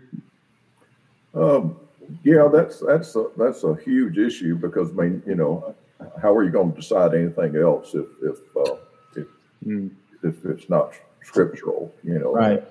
Um, 1.35 1.77
yeah, 2.25 2.49
that's 2.53 2.81
that's 2.81 3.15
a, 3.17 3.29
that's 3.37 3.65
a 3.65 3.75
huge 3.77 4.19
issue 4.19 4.57
because 4.57 4.91
I 4.91 4.95
mean, 4.95 5.23
you 5.27 5.35
know, 5.35 5.75
how 6.21 6.35
are 6.35 6.45
you 6.45 6.51
going 6.51 6.73
to 6.73 6.81
decide 6.81 7.15
anything 7.15 7.57
else 7.57 7.95
if 7.95 8.07
if 8.23 8.39
uh, 8.57 8.77
if, 9.17 9.27
mm. 9.67 9.91
if 10.23 10.45
it's 10.45 10.69
not 10.69 10.93
scriptural? 11.25 11.93
You 12.03 12.19
know, 12.19 12.33
right? 12.33 12.65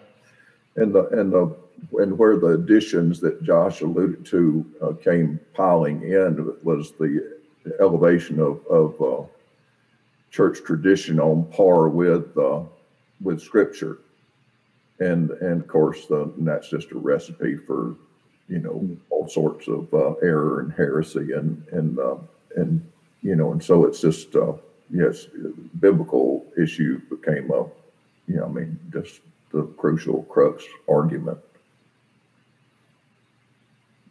And 0.76 0.94
the 0.94 1.08
and 1.10 1.32
the 1.32 1.56
and 2.00 2.18
where 2.18 2.38
the 2.38 2.50
additions 2.50 3.20
that 3.22 3.44
Josh 3.44 3.82
alluded 3.82 4.26
to 4.28 4.66
uh, 4.82 4.92
came 4.94 5.40
piling 5.54 6.04
in 6.04 6.56
was 6.64 6.92
the 6.94 7.38
elevation 7.80 8.40
of 8.40 8.66
of 8.68 9.02
uh, 9.02 9.28
church 10.32 10.64
tradition 10.64 11.20
on 11.20 11.46
par 11.46 11.90
with 11.90 12.38
uh, 12.38 12.62
with 13.22 13.42
scripture 13.42 14.00
and 15.00 15.32
and 15.32 15.62
of 15.62 15.68
course 15.68 16.06
the, 16.06 16.24
and 16.38 16.48
that's 16.48 16.70
just 16.70 16.92
a 16.92 16.98
recipe 16.98 17.58
for 17.58 17.96
you 18.48 18.60
know 18.60 18.88
all 19.10 19.28
sorts 19.28 19.68
of 19.68 19.94
uh, 19.94 20.14
error 20.22 20.62
and 20.62 20.74
heresy 20.74 21.34
and 21.34 21.64
and 21.72 22.00
uh, 22.00 22.16
and 22.56 22.86
you 23.22 23.36
know 23.36 23.52
and 23.52 23.64
so 23.64 23.86
it's 23.86 24.02
just 24.02 24.36
uh, 24.36 24.54
yes, 24.92 25.28
biblical 25.80 26.46
issue 26.58 27.02
became 27.10 27.52
a, 27.52 27.66
you 28.32 28.38
know, 28.38 28.46
I 28.46 28.50
mean, 28.50 28.80
just 28.94 29.20
the 29.52 29.64
crucial 29.78 30.24
crux 30.24 30.64
argument. 30.88 31.38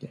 Yeah. 0.00 0.10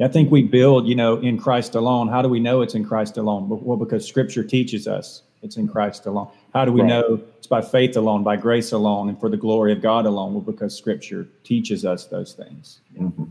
I 0.00 0.08
think 0.08 0.30
we 0.30 0.42
build, 0.42 0.86
you 0.86 0.94
know, 0.94 1.18
in 1.18 1.38
Christ 1.38 1.74
alone. 1.74 2.08
How 2.08 2.22
do 2.22 2.28
we 2.28 2.40
know 2.40 2.62
it's 2.62 2.74
in 2.74 2.84
Christ 2.84 3.18
alone? 3.18 3.48
Well, 3.48 3.76
because 3.76 4.06
Scripture 4.06 4.42
teaches 4.42 4.88
us 4.88 5.22
it's 5.42 5.56
in 5.56 5.68
Christ 5.68 6.06
alone. 6.06 6.28
How 6.52 6.64
do 6.64 6.72
we 6.72 6.82
right. 6.82 6.88
know 6.88 7.20
it's 7.38 7.46
by 7.46 7.62
faith 7.62 7.96
alone, 7.96 8.22
by 8.22 8.36
grace 8.36 8.72
alone, 8.72 9.08
and 9.08 9.18
for 9.18 9.28
the 9.28 9.36
glory 9.36 9.72
of 9.72 9.80
God 9.80 10.06
alone? 10.06 10.34
Well, 10.34 10.42
because 10.42 10.76
Scripture 10.76 11.26
teaches 11.44 11.84
us 11.84 12.06
those 12.06 12.34
things. 12.34 12.80
Mm-hmm. 12.98 13.24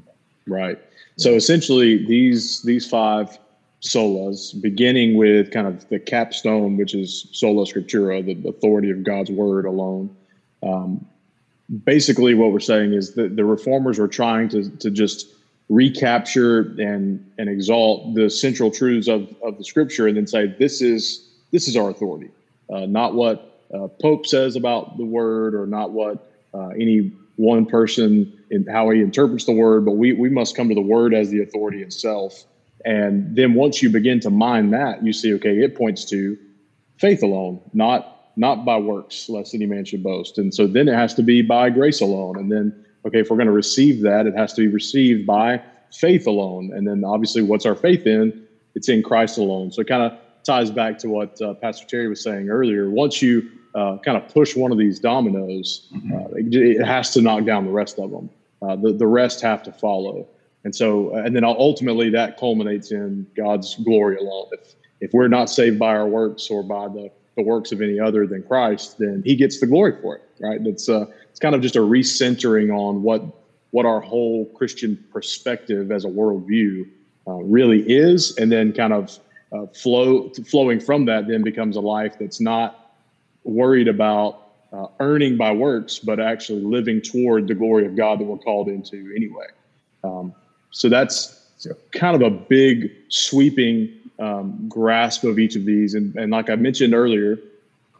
Right. 0.52 0.80
So 1.18 1.34
essentially, 1.34 2.06
these 2.06 2.62
these 2.64 2.88
five 2.88 3.38
solas, 3.82 4.60
beginning 4.60 5.16
with 5.16 5.52
kind 5.52 5.68
of 5.68 5.88
the 5.90 6.00
capstone, 6.00 6.78
which 6.78 6.94
is 6.94 7.28
sola 7.32 7.66
scriptura, 7.66 8.26
the 8.26 8.50
authority 8.50 8.90
of 8.90 9.04
God's 9.04 9.32
word 9.32 9.66
alone. 9.66 10.16
Um, 10.63 11.06
basically, 11.84 12.34
what 12.34 12.51
we're 12.51 12.60
saying 12.60 12.94
is 12.94 13.13
that 13.13 13.36
the 13.36 13.46
reformers 13.46 14.00
were 14.00 14.08
trying 14.08 14.50
to 14.50 14.70
to 14.78 14.92
just 14.92 15.28
recapture 15.70 16.62
and 16.80 17.32
and 17.38 17.48
exalt 17.48 18.16
the 18.16 18.30
central 18.30 18.72
truths 18.72 19.08
of, 19.08 19.34
of 19.44 19.58
the 19.58 19.63
scripture 19.63 20.08
and 20.08 20.18
then 20.18 20.28
say 20.28 20.48
this 20.58 20.82
is 20.82 21.30
this 21.51 21.68
is 21.68 21.78
our 21.78 21.89
authority. 21.89 22.30
Uh, 22.74 22.86
not 22.86 23.13
what 23.13 23.63
uh, 23.74 23.88
pope 24.01 24.25
says 24.25 24.56
about 24.56 24.98
the 24.98 25.06
word 25.06 25.54
or 25.54 25.66
not 25.66 25.92
what 25.92 26.32
uh, 26.54 26.70
any 26.70 27.12
one 27.36 27.66
person 27.66 28.34
in 28.50 28.66
how 28.66 28.89
he 28.89 29.01
interprets 29.01 29.46
the 29.46 29.51
word 29.51 29.86
but 29.86 29.94
we, 29.94 30.13
we 30.13 30.30
must 30.30 30.56
come 30.56 30.68
to 30.68 30.75
the 30.75 30.82
word 30.82 31.13
as 31.13 31.30
the 31.30 31.42
authority 31.42 31.82
itself. 31.82 32.46
And 32.86 33.36
then 33.36 33.54
once 33.54 33.82
you 33.84 33.89
begin 33.89 34.20
to 34.22 34.30
mine 34.30 34.72
that 34.72 35.04
you 35.04 35.13
see 35.13 35.34
okay 35.36 35.60
it 35.60 35.75
points 35.75 36.04
to 36.06 36.38
faith 36.98 37.22
alone 37.22 37.62
not 37.74 38.19
not 38.36 38.66
by 38.66 38.78
works 38.78 39.30
lest 39.30 39.54
any 39.54 39.66
man 39.66 39.86
should 39.86 40.04
boast 40.04 40.38
and 40.38 40.54
so 40.54 40.68
then 40.68 40.88
it 40.88 40.96
has 40.96 41.14
to 41.14 41.24
be 41.24 41.42
by 41.42 41.70
grace 41.70 42.02
alone 42.02 42.38
and 42.38 42.52
then 42.52 42.86
okay, 43.06 43.20
if 43.20 43.30
we're 43.30 43.38
going 43.38 43.48
to 43.48 43.54
receive 43.54 44.02
that, 44.02 44.28
it 44.28 44.36
has 44.36 44.54
to 44.54 44.62
be 44.62 44.68
received 44.68 45.26
by 45.26 45.62
faith 45.92 46.28
alone. 46.28 46.72
And 46.74 46.88
then 46.88 47.04
obviously, 47.04 47.42
what's 47.42 47.66
our 47.66 47.76
faith 47.76 48.06
in? 48.06 48.46
It's 48.76 48.90
in 48.90 49.04
Christ 49.04 49.38
alone. 49.38 49.72
So 49.72 49.82
it 49.82 49.88
kind 49.88 50.04
of 50.04 50.18
ties 50.44 50.72
back 50.72 50.98
to 51.00 51.10
what 51.10 51.42
uh, 51.42 51.54
Pastor 51.56 51.86
Terry 51.86 52.08
was 52.08 52.22
saying 52.22 52.50
earlier. 52.50 52.90
Once 52.90 53.22
you 53.22 53.50
uh, 53.76 53.98
kind 53.98 54.18
of 54.18 54.32
push 54.32 54.56
one 54.56 54.72
of 54.72 54.78
these 54.78 55.00
dominoes, 55.00 55.88
mm-hmm. 55.94 56.14
uh, 56.14 56.38
it, 56.38 56.80
it, 56.80 56.86
has 56.86 57.12
to 57.14 57.22
knock 57.22 57.46
down 57.46 57.66
the 57.66 57.72
rest 57.72 58.00
of 58.00 58.12
them. 58.12 58.30
Uh, 58.62 58.76
the, 58.76 58.94
the 58.94 59.08
rest 59.08 59.42
have 59.42 59.64
to 59.64 59.72
follow. 59.72 60.28
And 60.64 60.76
so, 60.76 61.14
and 61.16 61.36
then 61.36 61.46
ultimately 61.46 62.10
that 62.10 62.38
culminates 62.38 62.92
in 62.92 63.26
God's 63.36 63.76
glory 63.76 64.18
alone. 64.18 64.48
If, 64.52 64.76
if 65.00 65.14
we're 65.14 65.30
not 65.30 65.50
saved 65.50 65.80
by 65.80 65.96
our 65.96 66.08
works 66.08 66.50
or 66.50 66.64
by 66.64 66.88
the, 66.90 67.10
the 67.39 67.43
works 67.43 67.72
of 67.72 67.81
any 67.81 68.00
other 68.00 68.27
than 68.27 68.43
Christ, 68.43 68.98
then 69.00 69.24
he 69.25 69.36
gets 69.36 69.60
the 69.60 69.67
glory 69.67 69.93
for 70.01 70.17
it, 70.17 70.24
right? 70.39 70.63
That's, 70.63 70.89
uh, 70.89 71.05
it's 71.29 71.39
kind 71.39 71.55
of 71.55 71.62
just 71.62 71.75
a 71.75 71.79
recentering 71.79 72.69
on 72.75 73.01
what 73.01 73.22
what 73.72 73.86
our 73.86 74.01
whole 74.01 74.46
Christian 74.58 74.98
perspective 75.13 75.91
as 75.91 76.03
a 76.03 76.08
worldview 76.08 76.89
uh, 77.27 77.34
really 77.58 77.81
is, 77.88 78.36
and 78.38 78.51
then 78.51 78.74
kind 78.74 78.93
of 78.93 79.19
uh, 79.51 79.67
flow 79.67 80.29
flowing 80.48 80.79
from 80.79 81.05
that 81.05 81.27
then 81.27 81.43
becomes 81.43 81.75
a 81.75 81.81
life 81.81 82.15
that's 82.19 82.41
not 82.41 82.96
worried 83.43 83.88
about 83.88 84.31
uh, 84.74 84.88
earning 85.00 85.38
by 85.38 85.51
works, 85.51 86.00
but 86.00 86.19
actually 86.19 86.62
living 86.62 87.01
toward 87.01 87.48
the 87.48 87.55
glory 87.55 87.86
of 87.86 87.96
God 87.96 88.19
that 88.19 88.25
we're 88.25 88.38
called 88.38 88.67
into 88.67 89.13
anyway. 89.15 89.48
Um, 90.03 90.34
so 90.72 90.89
that's 90.89 91.39
kind 91.91 92.15
of 92.15 92.22
a 92.22 92.29
big 92.29 92.91
sweeping 93.10 93.99
um, 94.20 94.68
grasp 94.68 95.24
of 95.24 95.40
each 95.40 95.56
of 95.56 95.66
these, 95.66 95.94
and, 95.94 96.16
and 96.16 96.32
like 96.32 96.50
I 96.50 96.56
mentioned 96.56 96.94
earlier, 96.94 97.40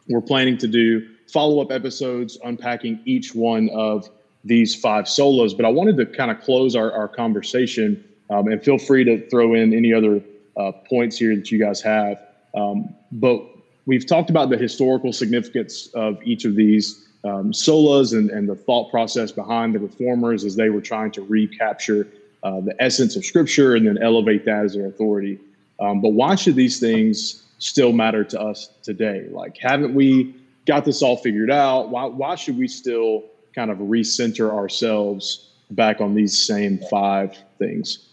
we're 0.08 0.22
planning 0.22 0.58
to 0.58 0.68
do 0.68 1.08
follow 1.28 1.62
up 1.62 1.72
episodes 1.72 2.38
unpacking 2.44 3.00
each 3.06 3.36
one 3.36 3.70
of 3.70 4.10
these 4.44 4.76
five 4.76 5.06
solas. 5.06 5.56
But 5.56 5.66
I 5.66 5.70
wanted 5.70 5.98
to 5.98 6.06
kind 6.06 6.32
of 6.32 6.42
close 6.42 6.76
our, 6.76 6.92
our 6.92 7.08
conversation 7.08 8.04
um, 8.30 8.48
and 8.48 8.64
feel 8.64 8.78
free 8.78 9.04
to 9.04 9.28
throw 9.30 9.54
in 9.54 9.74
any 9.74 9.94
other 9.94 10.22
uh, 10.58 10.72
points 10.90 11.18
here 11.18 11.36
that 11.36 11.52
you 11.52 11.60
guys 11.60 11.82
have. 11.82 12.20
Um, 12.56 12.96
but 13.12 13.44
we've 13.86 14.06
talked 14.06 14.30
about 14.30 14.50
the 14.50 14.58
historical 14.58 15.14
significance 15.14 15.88
of 15.94 16.22
each 16.24 16.46
of 16.46 16.56
these 16.56 17.08
um, 17.24 17.52
solas 17.52 18.14
and, 18.14 18.30
and 18.30 18.48
the 18.48 18.56
thought 18.56 18.90
process 18.90 19.32
behind 19.32 19.76
the 19.76 19.80
reformers 19.80 20.46
as 20.46 20.56
they 20.56 20.70
were 20.70 20.82
trying 20.82 21.12
to 21.12 21.22
recapture 21.22 22.08
uh, 22.44 22.62
the 22.62 22.76
essence 22.80 23.16
of 23.16 23.26
scripture 23.26 23.76
and 23.76 23.86
then 23.86 23.98
elevate 24.02 24.46
that 24.46 24.66
as 24.66 24.74
their 24.74 24.88
authority. 24.88 25.38
Um, 25.80 26.02
but 26.02 26.10
why 26.10 26.36
should 26.36 26.56
these 26.56 26.80
things 26.80 27.44
still 27.58 27.94
matter 27.94 28.24
to 28.24 28.42
us 28.42 28.70
today? 28.84 29.28
Like, 29.32 29.58
haven't 29.58 29.94
we 29.94 30.36
got 30.70 30.86
this 30.86 31.02
all 31.02 31.18
figured 31.18 31.50
out. 31.50 31.90
Why, 31.90 32.06
why 32.06 32.36
should 32.36 32.58
we 32.58 32.68
still 32.68 33.24
kind 33.56 33.72
of 33.72 33.80
recenter 33.80 34.52
ourselves 34.52 35.50
back 35.72 36.00
on 36.00 36.14
these 36.14 36.38
same 36.38 36.78
five 36.92 37.36
things? 37.58 38.10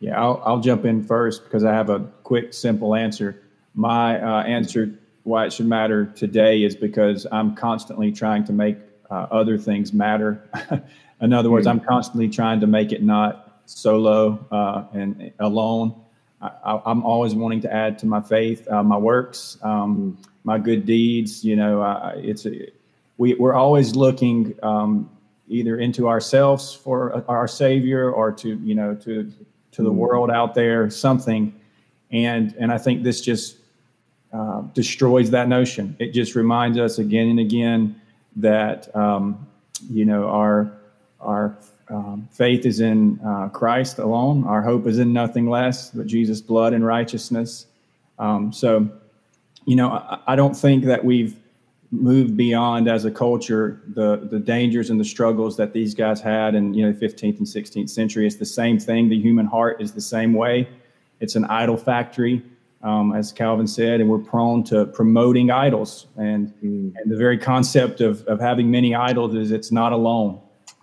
Yeah, 0.00 0.20
I'll, 0.20 0.42
I'll 0.44 0.60
jump 0.60 0.84
in 0.84 1.02
first 1.04 1.44
because 1.44 1.64
I 1.64 1.72
have 1.72 1.90
a 1.90 2.00
quick, 2.24 2.52
simple 2.52 2.96
answer. 2.96 3.40
My 3.74 4.20
uh, 4.20 4.42
answer 4.42 4.90
why 5.22 5.46
it 5.46 5.52
should 5.52 5.66
matter 5.66 6.06
today 6.06 6.64
is 6.64 6.74
because 6.74 7.26
I'm 7.30 7.54
constantly 7.54 8.10
trying 8.10 8.44
to 8.44 8.52
make 8.52 8.76
uh, 9.08 9.26
other 9.30 9.56
things 9.56 9.92
matter. 9.92 10.42
in 11.20 11.32
other 11.32 11.50
words, 11.50 11.66
I'm 11.68 11.80
constantly 11.80 12.28
trying 12.28 12.60
to 12.60 12.66
make 12.66 12.90
it 12.90 13.04
not 13.04 13.62
solo 13.66 14.44
uh, 14.50 14.84
and 14.92 15.32
alone. 15.38 16.03
I, 16.64 16.90
am 16.90 17.02
always 17.04 17.34
wanting 17.34 17.60
to 17.62 17.72
add 17.72 17.98
to 18.00 18.06
my 18.06 18.20
faith, 18.20 18.70
uh, 18.70 18.82
my 18.82 18.96
works. 18.96 19.58
Um, 19.62 20.18
my 20.44 20.58
good 20.58 20.86
deeds. 20.86 21.44
You 21.44 21.56
know, 21.56 21.82
uh, 21.82 22.12
it's 22.16 22.46
a, 22.46 22.70
we 23.16 23.34
we're 23.34 23.54
always 23.54 23.96
looking 23.96 24.54
um, 24.62 25.10
either 25.48 25.78
into 25.78 26.08
ourselves 26.08 26.72
for 26.72 27.24
our 27.28 27.48
Savior 27.48 28.10
or 28.10 28.30
to 28.32 28.56
you 28.62 28.74
know 28.74 28.94
to 28.94 29.32
to 29.72 29.82
the 29.82 29.88
mm-hmm. 29.88 29.98
world 29.98 30.30
out 30.30 30.54
there 30.54 30.88
something, 30.90 31.52
and 32.12 32.54
and 32.58 32.70
I 32.70 32.78
think 32.78 33.02
this 33.02 33.20
just 33.20 33.56
uh, 34.32 34.60
destroys 34.74 35.30
that 35.30 35.48
notion. 35.48 35.96
It 35.98 36.12
just 36.12 36.34
reminds 36.34 36.78
us 36.78 36.98
again 36.98 37.28
and 37.28 37.40
again 37.40 38.00
that 38.36 38.94
um, 38.94 39.46
you 39.90 40.04
know 40.04 40.28
our 40.28 40.70
our 41.20 41.56
um, 41.88 42.28
faith 42.32 42.66
is 42.66 42.80
in 42.80 43.20
uh, 43.20 43.48
Christ 43.48 43.98
alone. 43.98 44.44
Our 44.44 44.62
hope 44.62 44.86
is 44.86 44.98
in 44.98 45.12
nothing 45.12 45.48
less 45.48 45.90
but 45.90 46.06
Jesus' 46.06 46.40
blood 46.40 46.72
and 46.72 46.84
righteousness. 46.84 47.66
Um, 48.18 48.52
so 48.52 48.88
you 49.66 49.76
know, 49.76 49.90
I, 49.90 50.18
I 50.28 50.36
don't 50.36 50.54
think 50.54 50.84
that 50.84 51.04
we've 51.04 51.36
moved 51.90 52.36
beyond 52.36 52.88
as 52.88 53.04
a 53.04 53.10
culture 53.10 53.80
the 53.94 54.16
the 54.16 54.38
dangers 54.38 54.90
and 54.90 54.98
the 54.98 55.04
struggles 55.04 55.56
that 55.56 55.72
these 55.72 55.94
guys 55.94 56.20
had 56.20 56.54
in 56.54 56.74
you 56.74 56.84
know 56.84 56.92
15th 56.92 57.38
and 57.38 57.46
16th 57.46 57.90
century. 57.90 58.26
It's 58.26 58.36
the 58.36 58.46
same 58.46 58.78
thing. 58.78 59.08
The 59.08 59.20
human 59.20 59.46
heart 59.46 59.80
is 59.80 59.92
the 59.92 60.00
same 60.00 60.34
way. 60.34 60.68
It's 61.20 61.36
an 61.36 61.44
idol 61.46 61.76
factory, 61.76 62.42
um, 62.82 63.14
as 63.14 63.32
Calvin 63.32 63.66
said, 63.66 64.00
and 64.00 64.10
we're 64.10 64.18
prone 64.18 64.64
to 64.64 64.86
promoting 64.86 65.50
idols. 65.50 66.06
And, 66.16 66.48
mm. 66.62 66.92
and 66.96 67.10
the 67.10 67.16
very 67.16 67.38
concept 67.38 68.00
of, 68.00 68.26
of 68.26 68.40
having 68.40 68.70
many 68.70 68.94
idols 68.94 69.34
is 69.34 69.52
it's 69.52 69.72
not 69.72 69.92
alone. 69.92 70.40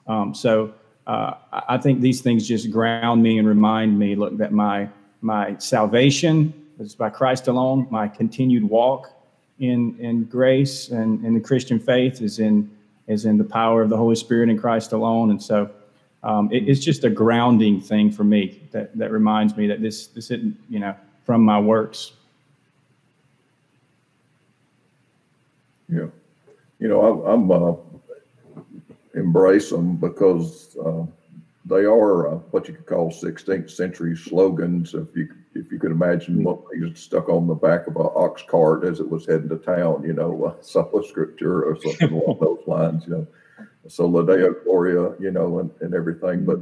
Um, 0.07 0.33
so 0.33 0.73
uh, 1.07 1.33
I 1.51 1.77
think 1.77 2.01
these 2.01 2.21
things 2.21 2.47
just 2.47 2.69
ground 2.71 3.23
me 3.23 3.37
and 3.37 3.47
remind 3.47 3.97
me, 3.97 4.15
look, 4.15 4.37
that 4.37 4.51
my 4.51 4.89
my 5.21 5.55
salvation 5.57 6.53
is 6.79 6.95
by 6.95 7.09
Christ 7.09 7.47
alone. 7.47 7.87
My 7.89 8.07
continued 8.07 8.63
walk 8.63 9.11
in 9.59 9.95
in 9.99 10.25
grace 10.25 10.89
and 10.89 11.23
in 11.25 11.33
the 11.33 11.39
Christian 11.39 11.79
faith 11.79 12.21
is 12.21 12.39
in 12.39 12.69
is 13.07 13.25
in 13.25 13.37
the 13.37 13.43
power 13.43 13.81
of 13.81 13.89
the 13.89 13.97
Holy 13.97 14.15
Spirit 14.15 14.49
in 14.49 14.57
Christ 14.57 14.91
alone. 14.91 15.31
And 15.31 15.41
so 15.41 15.69
um, 16.23 16.51
it, 16.51 16.67
it's 16.69 16.79
just 16.79 17.03
a 17.03 17.09
grounding 17.09 17.81
thing 17.81 18.11
for 18.11 18.23
me 18.23 18.61
that 18.71 18.95
that 18.97 19.11
reminds 19.11 19.57
me 19.57 19.67
that 19.67 19.81
this 19.81 20.07
this 20.07 20.31
isn't 20.31 20.57
you 20.69 20.79
know 20.79 20.95
from 21.25 21.41
my 21.41 21.59
works. 21.59 22.13
Yeah, 25.89 26.07
you 26.79 26.87
know 26.87 27.25
I, 27.25 27.33
am 27.33 27.51
uh, 27.51 27.73
embrace 29.15 29.69
them 29.69 29.97
because. 29.97 30.77
Uh, 30.77 31.05
they 31.65 31.85
are 31.85 32.27
uh, 32.27 32.35
what 32.51 32.67
you 32.67 32.73
could 32.73 32.85
call 32.85 33.11
16th 33.11 33.69
century 33.69 34.15
slogans. 34.17 34.93
If 34.93 35.15
you 35.15 35.29
if 35.53 35.71
you 35.71 35.79
could 35.79 35.91
imagine 35.91 36.43
what 36.43 36.59
they 36.71 36.93
stuck 36.93 37.29
on 37.29 37.47
the 37.47 37.53
back 37.55 37.87
of 37.87 37.97
an 37.97 38.09
ox 38.15 38.41
cart 38.47 38.83
as 38.83 38.99
it 38.99 39.09
was 39.09 39.25
heading 39.25 39.49
to 39.49 39.57
town, 39.57 40.03
you 40.03 40.13
know, 40.13 40.45
uh, 40.59 40.61
sola 40.61 41.03
scriptura 41.03 41.63
or 41.63 41.77
something 41.81 42.11
along 42.11 42.37
those 42.39 42.63
lines, 42.67 43.03
you 43.05 43.13
know, 43.13 43.27
sola 43.87 44.25
deo 44.25 44.53
gloria, 44.63 45.13
you 45.19 45.31
know, 45.31 45.59
and, 45.59 45.71
and 45.81 45.93
everything. 45.93 46.45
But 46.45 46.59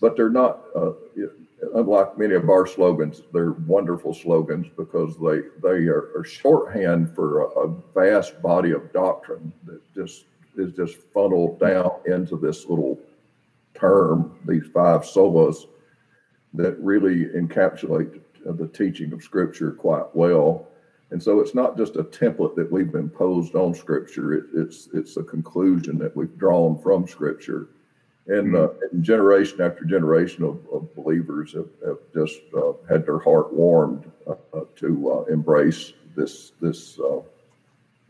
but 0.00 0.16
they're 0.16 0.30
not. 0.30 0.64
Uh, 0.74 0.92
unlike 1.74 2.16
many 2.16 2.34
of 2.34 2.48
our 2.48 2.66
slogans, 2.66 3.22
they're 3.32 3.52
wonderful 3.52 4.14
slogans 4.14 4.66
because 4.76 5.16
they 5.18 5.42
they 5.62 5.86
are, 5.86 6.10
are 6.16 6.24
shorthand 6.24 7.14
for 7.14 7.42
a, 7.42 7.46
a 7.60 7.74
vast 7.94 8.40
body 8.42 8.72
of 8.72 8.92
doctrine 8.92 9.52
that 9.64 9.80
just 9.94 10.24
is 10.60 10.72
just 10.72 10.96
funneled 11.12 11.58
down 11.58 11.90
into 12.06 12.36
this 12.36 12.66
little 12.66 12.98
term, 13.74 14.38
these 14.46 14.66
five 14.72 15.02
solas, 15.02 15.66
that 16.54 16.78
really 16.78 17.26
encapsulate 17.26 18.20
the 18.44 18.68
teaching 18.68 19.12
of 19.12 19.22
Scripture 19.22 19.72
quite 19.72 20.14
well. 20.14 20.66
and 21.10 21.22
so 21.22 21.40
it's 21.40 21.54
not 21.54 21.76
just 21.76 21.96
a 21.96 22.04
template 22.04 22.54
that 22.56 22.70
we've 22.70 22.94
imposed 22.94 23.54
on 23.54 23.74
Scripture. 23.74 24.34
It, 24.34 24.44
it's 24.54 24.88
it's 24.92 25.16
a 25.16 25.22
conclusion 25.22 25.98
that 25.98 26.16
we've 26.16 26.36
drawn 26.38 26.78
from 26.78 27.06
Scripture, 27.06 27.68
and, 28.26 28.54
uh, 28.54 28.68
and 28.92 29.02
generation 29.02 29.60
after 29.60 29.84
generation 29.84 30.44
of, 30.44 30.58
of 30.72 30.94
believers 30.94 31.52
have, 31.52 31.68
have 31.84 31.98
just 32.14 32.40
uh, 32.56 32.72
had 32.88 33.04
their 33.04 33.18
heart 33.18 33.52
warmed 33.52 34.10
uh, 34.26 34.60
to 34.76 35.12
uh, 35.12 35.32
embrace 35.32 35.92
this 36.14 36.52
this 36.60 36.98
uh, 37.00 37.20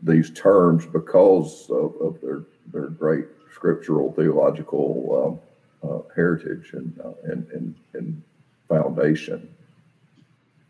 these 0.03 0.31
terms 0.31 0.85
because 0.85 1.69
of, 1.69 1.95
of, 2.01 2.19
their 2.21 2.43
their 2.71 2.87
great 2.87 3.25
scriptural 3.53 4.11
theological 4.13 5.39
um, 5.83 5.89
uh, 5.89 6.01
heritage 6.15 6.71
and, 6.73 6.99
and 7.23 7.47
and 7.51 7.75
and 7.93 8.21
foundation. 8.67 9.53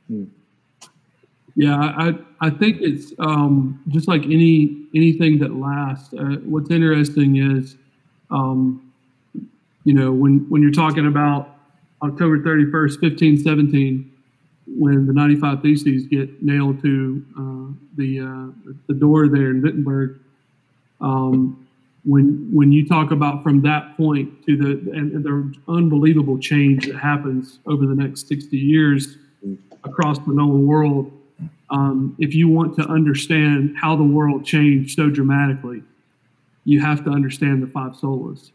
Hmm. 0.08 0.26
Yeah, 1.56 1.76
I 1.76 2.13
I 2.39 2.50
think 2.50 2.82
it's 2.82 3.13
um, 3.20 3.82
just 3.89 4.08
like 4.08 4.24
any 4.24 4.86
anything 4.96 5.39
that 5.39 5.54
lasts. 5.56 6.13
Uh, 6.13 6.38
what's 6.44 6.72
interesting 6.72 7.38
is, 7.38 7.76
um, 8.30 8.94
you 9.84 9.94
know, 9.94 10.12
when 10.12 10.50
when 10.50 10.62
you're 10.62 10.72
talking 10.72 11.08
about 11.08 11.58
October 12.02 12.39
31st, 12.39 13.02
1517, 13.02 14.11
when 14.77 15.05
the 15.05 15.13
95 15.13 15.62
Theses 15.62 16.07
get 16.07 16.41
nailed 16.41 16.81
to 16.81 17.25
uh, 17.38 17.73
the 17.97 18.19
uh, 18.19 18.71
the 18.88 18.93
door 18.93 19.27
there 19.27 19.49
in 19.51 19.62
Wittenberg, 19.62 20.19
um, 20.99 21.67
when 22.03 22.49
when 22.53 22.71
you 22.71 22.88
talk 22.88 23.12
about 23.12 23.43
from 23.43 23.62
that 23.62 23.95
point 23.97 24.45
to 24.45 24.57
the 24.57 24.91
and, 24.91 25.12
and 25.13 25.23
the 25.23 25.53
unbelievable 25.67 26.38
change 26.38 26.88
that 26.88 26.95
happens 26.95 27.60
over 27.65 27.86
the 27.86 27.95
next 27.95 28.27
60 28.27 28.57
years 28.57 29.17
across 29.84 30.19
the 30.19 30.34
known 30.34 30.67
world 30.67 31.12
um, 31.71 32.15
if 32.19 32.36
you 32.36 32.49
want 32.49 32.75
to 32.75 32.84
understand 32.84 33.75
how 33.77 33.95
the 33.95 34.03
world 34.03 34.45
changed 34.45 34.95
so 34.95 35.10
dramatically, 35.10 35.84
you 36.65 36.81
have 36.81 37.03
to 37.05 37.10
understand 37.10 37.63
the 37.63 37.67
five 37.67 37.93
solas, 37.93 38.51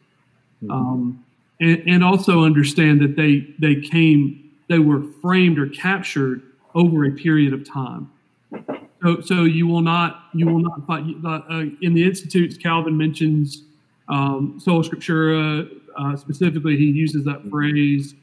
mm-hmm. 0.62 0.70
um, 0.70 1.24
and, 1.58 1.82
and, 1.86 2.04
also 2.04 2.44
understand 2.44 3.00
that 3.00 3.16
they 3.16 3.48
they 3.58 3.80
came 3.80 4.45
they 4.68 4.78
were 4.78 5.02
framed 5.22 5.58
or 5.58 5.68
captured 5.68 6.42
over 6.74 7.04
a 7.04 7.10
period 7.10 7.52
of 7.52 7.68
time. 7.68 8.10
So, 9.02 9.20
so 9.20 9.44
you 9.44 9.66
will 9.66 9.82
not 9.82 10.24
you 10.34 10.46
will 10.46 10.60
not 10.60 10.86
find 10.86 11.24
uh, 11.24 11.40
in 11.82 11.94
the 11.94 12.04
institutes. 12.04 12.56
Calvin 12.56 12.96
mentions 12.96 13.62
um, 14.08 14.60
sola 14.62 14.82
scriptura 14.82 15.68
uh, 15.98 16.16
specifically. 16.16 16.76
He 16.76 16.86
uses 16.86 17.24
that 17.24 17.42
phrase. 17.50 18.14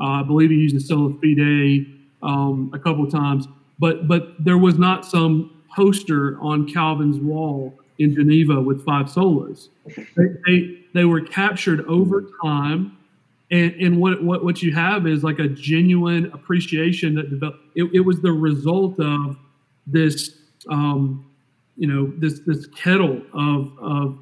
Uh, 0.00 0.20
I 0.20 0.22
believe 0.22 0.50
he 0.50 0.56
uses 0.56 0.88
sola 0.88 1.12
fide 1.14 1.86
um, 2.22 2.70
a 2.74 2.78
couple 2.78 3.04
of 3.04 3.10
times 3.10 3.46
but 3.80 4.06
but 4.06 4.34
there 4.38 4.58
was 4.58 4.78
not 4.78 5.04
some 5.04 5.62
poster 5.74 6.38
on 6.40 6.70
Calvin's 6.72 7.18
wall 7.18 7.74
in 7.98 8.14
Geneva 8.14 8.60
with 8.60 8.84
five 8.84 9.06
solas. 9.06 9.68
They, 10.16 10.24
they, 10.46 10.78
they 10.94 11.04
were 11.04 11.20
captured 11.20 11.84
over 11.86 12.26
time. 12.42 12.96
And, 13.50 13.72
and 13.74 14.00
what, 14.00 14.22
what, 14.22 14.44
what 14.44 14.62
you 14.62 14.72
have 14.74 15.06
is 15.06 15.24
like 15.24 15.38
a 15.38 15.48
genuine 15.48 16.26
appreciation 16.32 17.14
that 17.16 17.30
developed. 17.30 17.58
It, 17.74 17.90
it 17.92 18.00
was 18.00 18.20
the 18.20 18.32
result 18.32 18.98
of 19.00 19.36
this, 19.86 20.36
um, 20.68 21.28
you 21.76 21.88
know, 21.88 22.12
this, 22.18 22.40
this 22.46 22.66
kettle 22.68 23.20
of, 23.32 23.72
of 23.80 24.18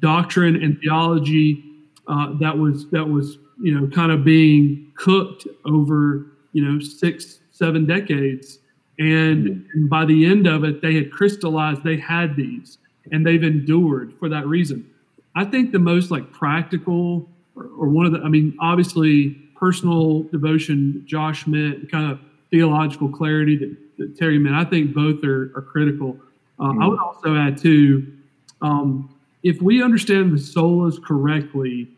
doctrine 0.00 0.62
and 0.62 0.80
theology 0.80 1.62
uh, 2.08 2.32
that 2.40 2.56
was, 2.56 2.88
that 2.90 3.04
was, 3.04 3.38
you 3.60 3.78
know, 3.78 3.86
kind 3.88 4.10
of 4.10 4.24
being 4.24 4.92
cooked 4.96 5.46
over, 5.64 6.26
you 6.52 6.64
know, 6.64 6.80
six, 6.80 7.38
seven 7.52 7.86
decades 7.86 8.58
and, 8.98 9.66
and 9.74 9.88
by 9.88 10.04
the 10.04 10.26
end 10.26 10.46
of 10.46 10.64
it, 10.64 10.82
they 10.82 10.94
had 10.94 11.10
crystallized, 11.10 11.82
they 11.82 11.96
had 11.96 12.36
these, 12.36 12.78
and 13.10 13.26
they've 13.26 13.42
endured 13.42 14.14
for 14.18 14.28
that 14.28 14.46
reason. 14.46 14.88
I 15.34 15.44
think 15.44 15.72
the 15.72 15.78
most 15.78 16.10
like 16.10 16.30
practical, 16.30 17.28
or, 17.62 17.86
or 17.86 17.88
one 17.88 18.06
of 18.06 18.12
the, 18.12 18.20
I 18.20 18.28
mean, 18.28 18.56
obviously 18.60 19.30
personal 19.56 20.24
devotion, 20.24 21.02
Josh 21.06 21.46
meant 21.46 21.90
kind 21.90 22.10
of 22.10 22.18
theological 22.50 23.08
clarity 23.08 23.56
that, 23.56 23.76
that 23.98 24.18
Terry 24.18 24.38
meant. 24.38 24.56
I 24.56 24.64
think 24.64 24.94
both 24.94 25.22
are, 25.24 25.52
are 25.56 25.62
critical. 25.62 26.16
Uh, 26.58 26.64
mm-hmm. 26.64 26.82
I 26.82 26.86
would 26.88 26.98
also 27.00 27.36
add 27.36 27.58
too, 27.58 28.12
um, 28.60 29.08
if 29.42 29.60
we 29.60 29.82
understand 29.82 30.32
the 30.32 30.36
solas 30.36 31.02
correctly 31.02 31.88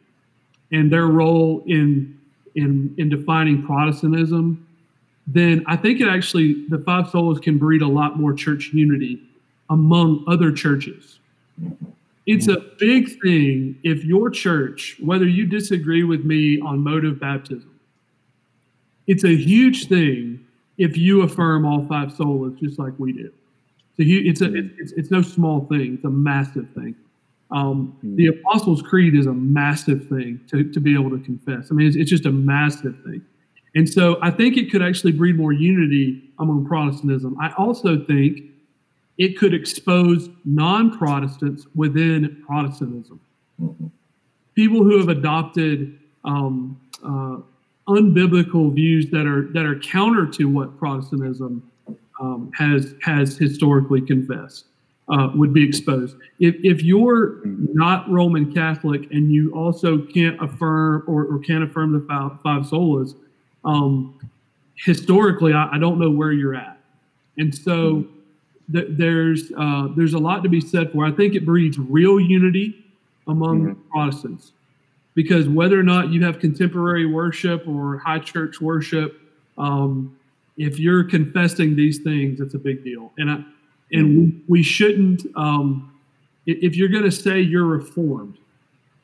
and 0.73 0.91
their 0.91 1.07
role 1.07 1.63
in 1.67 2.19
in 2.55 2.95
in 2.99 3.09
defining 3.09 3.65
Protestantism, 3.65 4.67
then 5.27 5.65
I 5.67 5.77
think 5.77 6.01
it 6.01 6.09
actually, 6.09 6.67
the 6.69 6.79
five 6.79 7.07
solas 7.07 7.43
can 7.43 7.59
breed 7.59 7.83
a 7.83 7.89
lot 7.89 8.19
more 8.19 8.33
church 8.33 8.71
unity 8.73 9.21
among 9.69 10.25
other 10.27 10.53
churches. 10.53 11.19
It's 12.27 12.49
a 12.49 12.57
big 12.79 13.21
thing 13.21 13.79
if 13.83 14.05
your 14.05 14.31
church, 14.31 14.97
whether 15.03 15.27
you 15.27 15.47
disagree 15.47 16.05
with 16.05 16.25
me 16.25 16.59
on 16.61 16.79
mode 16.81 17.05
of 17.05 17.21
baptism, 17.21 17.79
it's 19.07 19.25
a 19.25 19.37
huge 19.37 19.89
thing 19.89 20.45
if 20.79 20.97
you 20.97 21.23
affirm 21.23 21.67
all 21.67 21.87
five 21.87 22.09
solas 22.09 22.59
just 22.59 22.79
like 22.79 22.95
we 22.99 23.13
do. 23.13 23.31
So 23.97 24.03
it's 24.07 24.41
a 24.41 24.53
it's, 24.55 24.93
it's 24.93 25.11
no 25.11 25.23
small 25.23 25.67
thing. 25.67 25.95
It's 25.95 26.05
a 26.05 26.11
massive 26.11 26.69
thing. 26.75 26.97
Um, 27.51 27.97
the 28.03 28.29
Apostles' 28.29 28.83
Creed 28.83 29.15
is 29.15 29.27
a 29.27 29.33
massive 29.33 30.09
thing 30.09 30.41
to, 30.49 30.73
to 30.73 30.81
be 30.81 30.95
able 30.95 31.11
to 31.11 31.23
confess. 31.23 31.71
I 31.71 31.75
mean, 31.75 31.87
it's, 31.87 31.97
it's 31.97 32.11
just 32.11 32.27
a 32.27 32.33
massive 32.33 32.97
thing. 33.05 33.23
And 33.77 33.89
so 33.89 34.19
I 34.23 34.31
think 34.31 34.57
it 34.57 34.71
could 34.71 34.83
actually 34.83 35.13
breed 35.13 35.37
more 35.37 35.53
unity 35.53 36.31
among 36.39 36.67
Protestantism. 36.67 37.37
I 37.41 37.53
also 37.59 38.05
think 38.05 38.41
it 39.19 39.39
could 39.39 39.55
expose 39.55 40.29
non 40.45 40.97
Protestants 40.97 41.67
within 41.75 42.43
Protestantism. 42.47 43.21
Mm-hmm. 43.61 43.87
People 44.55 44.83
who 44.83 44.99
have 44.99 45.09
adopted 45.09 45.99
um, 46.25 46.81
uh, 47.05 47.39
unbiblical 47.89 48.73
views 48.73 49.11
that 49.11 49.27
are 49.27 49.49
that 49.53 49.65
are 49.65 49.79
counter 49.79 50.27
to 50.27 50.47
what 50.47 50.79
Protestantism 50.79 51.71
um, 52.21 52.51
has 52.57 52.95
has 53.03 53.37
historically 53.37 54.01
confessed 54.01 54.67
uh, 55.09 55.29
would 55.35 55.53
be 55.53 55.67
exposed. 55.67 56.17
If, 56.39 56.57
if 56.63 56.83
you're 56.83 57.41
not 57.45 58.11
Roman 58.11 58.53
Catholic 58.53 59.11
and 59.11 59.31
you 59.31 59.53
also 59.53 59.99
can't 59.99 60.43
affirm 60.43 61.05
or, 61.07 61.25
or 61.25 61.39
can't 61.41 61.63
affirm 61.63 61.93
the 61.93 62.05
five, 62.07 62.41
five 62.43 62.63
solas, 62.63 63.15
um, 63.65 64.19
historically, 64.77 65.53
I, 65.53 65.73
I, 65.73 65.79
don't 65.79 65.99
know 65.99 66.11
where 66.11 66.33
you're 66.33 66.55
at. 66.55 66.79
And 67.39 67.55
so 67.55 68.05
th- 68.73 68.89
there's 68.91 69.53
uh, 69.57 69.89
there's 69.97 70.15
a 70.15 70.19
lot 70.19 70.43
to 70.43 70.49
be 70.49 70.61
said 70.61 70.93
for. 70.93 71.05
I 71.05 71.13
think 71.13 71.35
it 71.35 71.45
breeds 71.45 71.79
real 71.79 72.21
unity 72.21 72.85
among 73.27 73.63
mm-hmm. 73.63 73.91
Protestants 73.91 74.53
because 75.15 75.49
whether 75.49 75.79
or 75.79 75.83
not 75.83 76.11
you 76.11 76.25
have 76.25 76.39
contemporary 76.39 77.07
worship 77.07 77.67
or 77.67 77.99
high 77.99 78.19
church 78.19 78.61
worship, 78.61 79.21
um, 79.57 80.17
if 80.57 80.79
you're 80.79 81.05
confessing 81.05 81.77
these 81.77 81.99
things, 81.99 82.41
it's 82.41 82.55
a 82.55 82.59
big 82.59 82.85
deal. 82.85 83.13
And 83.19 83.31
I, 83.31 83.45
and 83.93 84.19
we, 84.19 84.43
we 84.49 84.63
shouldn't. 84.63 85.25
Um, 85.37 85.91
if 86.47 86.77
you're 86.77 86.89
going 86.89 87.05
to 87.05 87.13
say 87.13 87.41
you're 87.41 87.65
reformed, 87.65 88.39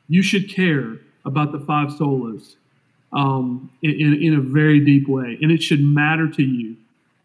you 0.07 0.21
should 0.21 0.53
care 0.53 0.97
about 1.25 1.51
the 1.51 1.59
five 1.59 1.89
solas 1.89 2.55
um, 3.13 3.71
in, 3.81 4.21
in 4.21 4.35
a 4.35 4.41
very 4.41 4.79
deep 4.79 5.07
way. 5.07 5.37
And 5.41 5.51
it 5.51 5.61
should 5.63 5.81
matter 5.81 6.29
to 6.29 6.43
you 6.43 6.75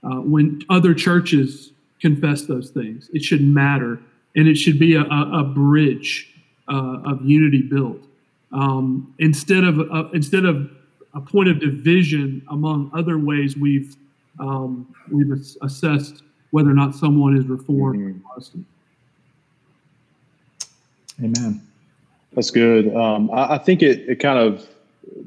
uh, 0.05 0.21
when 0.21 0.63
other 0.71 0.95
churches 0.95 1.73
confess 2.01 2.43
those 2.43 2.71
things. 2.71 3.11
It 3.13 3.23
should 3.23 3.43
matter. 3.43 4.01
And 4.35 4.47
it 4.49 4.57
should 4.57 4.79
be 4.79 4.95
a, 4.95 5.03
a, 5.03 5.41
a 5.41 5.45
bridge 5.45 6.35
uh, 6.69 7.01
of 7.05 7.25
unity 7.25 7.63
built 7.63 8.07
um, 8.53 9.15
instead 9.19 9.65
of 9.65 9.81
uh, 9.81 10.09
instead 10.13 10.45
of 10.45 10.71
a 11.15 11.21
point 11.21 11.49
of 11.49 11.61
division 11.61 12.43
among 12.51 12.91
other 12.95 13.19
ways 13.19 13.57
we've 13.57 13.97
um, 14.41 14.93
we've 15.11 15.31
assessed 15.63 16.23
whether 16.51 16.71
or 16.71 16.75
not 16.75 16.95
someone 16.95 17.37
is 17.37 17.47
reformed 17.47 18.01
mm-hmm. 18.01 18.19
or 18.19 18.29
Protestant. 18.29 18.67
Amen. 21.23 21.63
That's 22.33 22.51
good. 22.51 22.95
Um, 22.95 23.31
I, 23.31 23.55
I, 23.55 23.59
think 23.59 23.83
it, 23.83 24.09
it 24.09 24.17
kind 24.17 24.39
of 24.39 24.67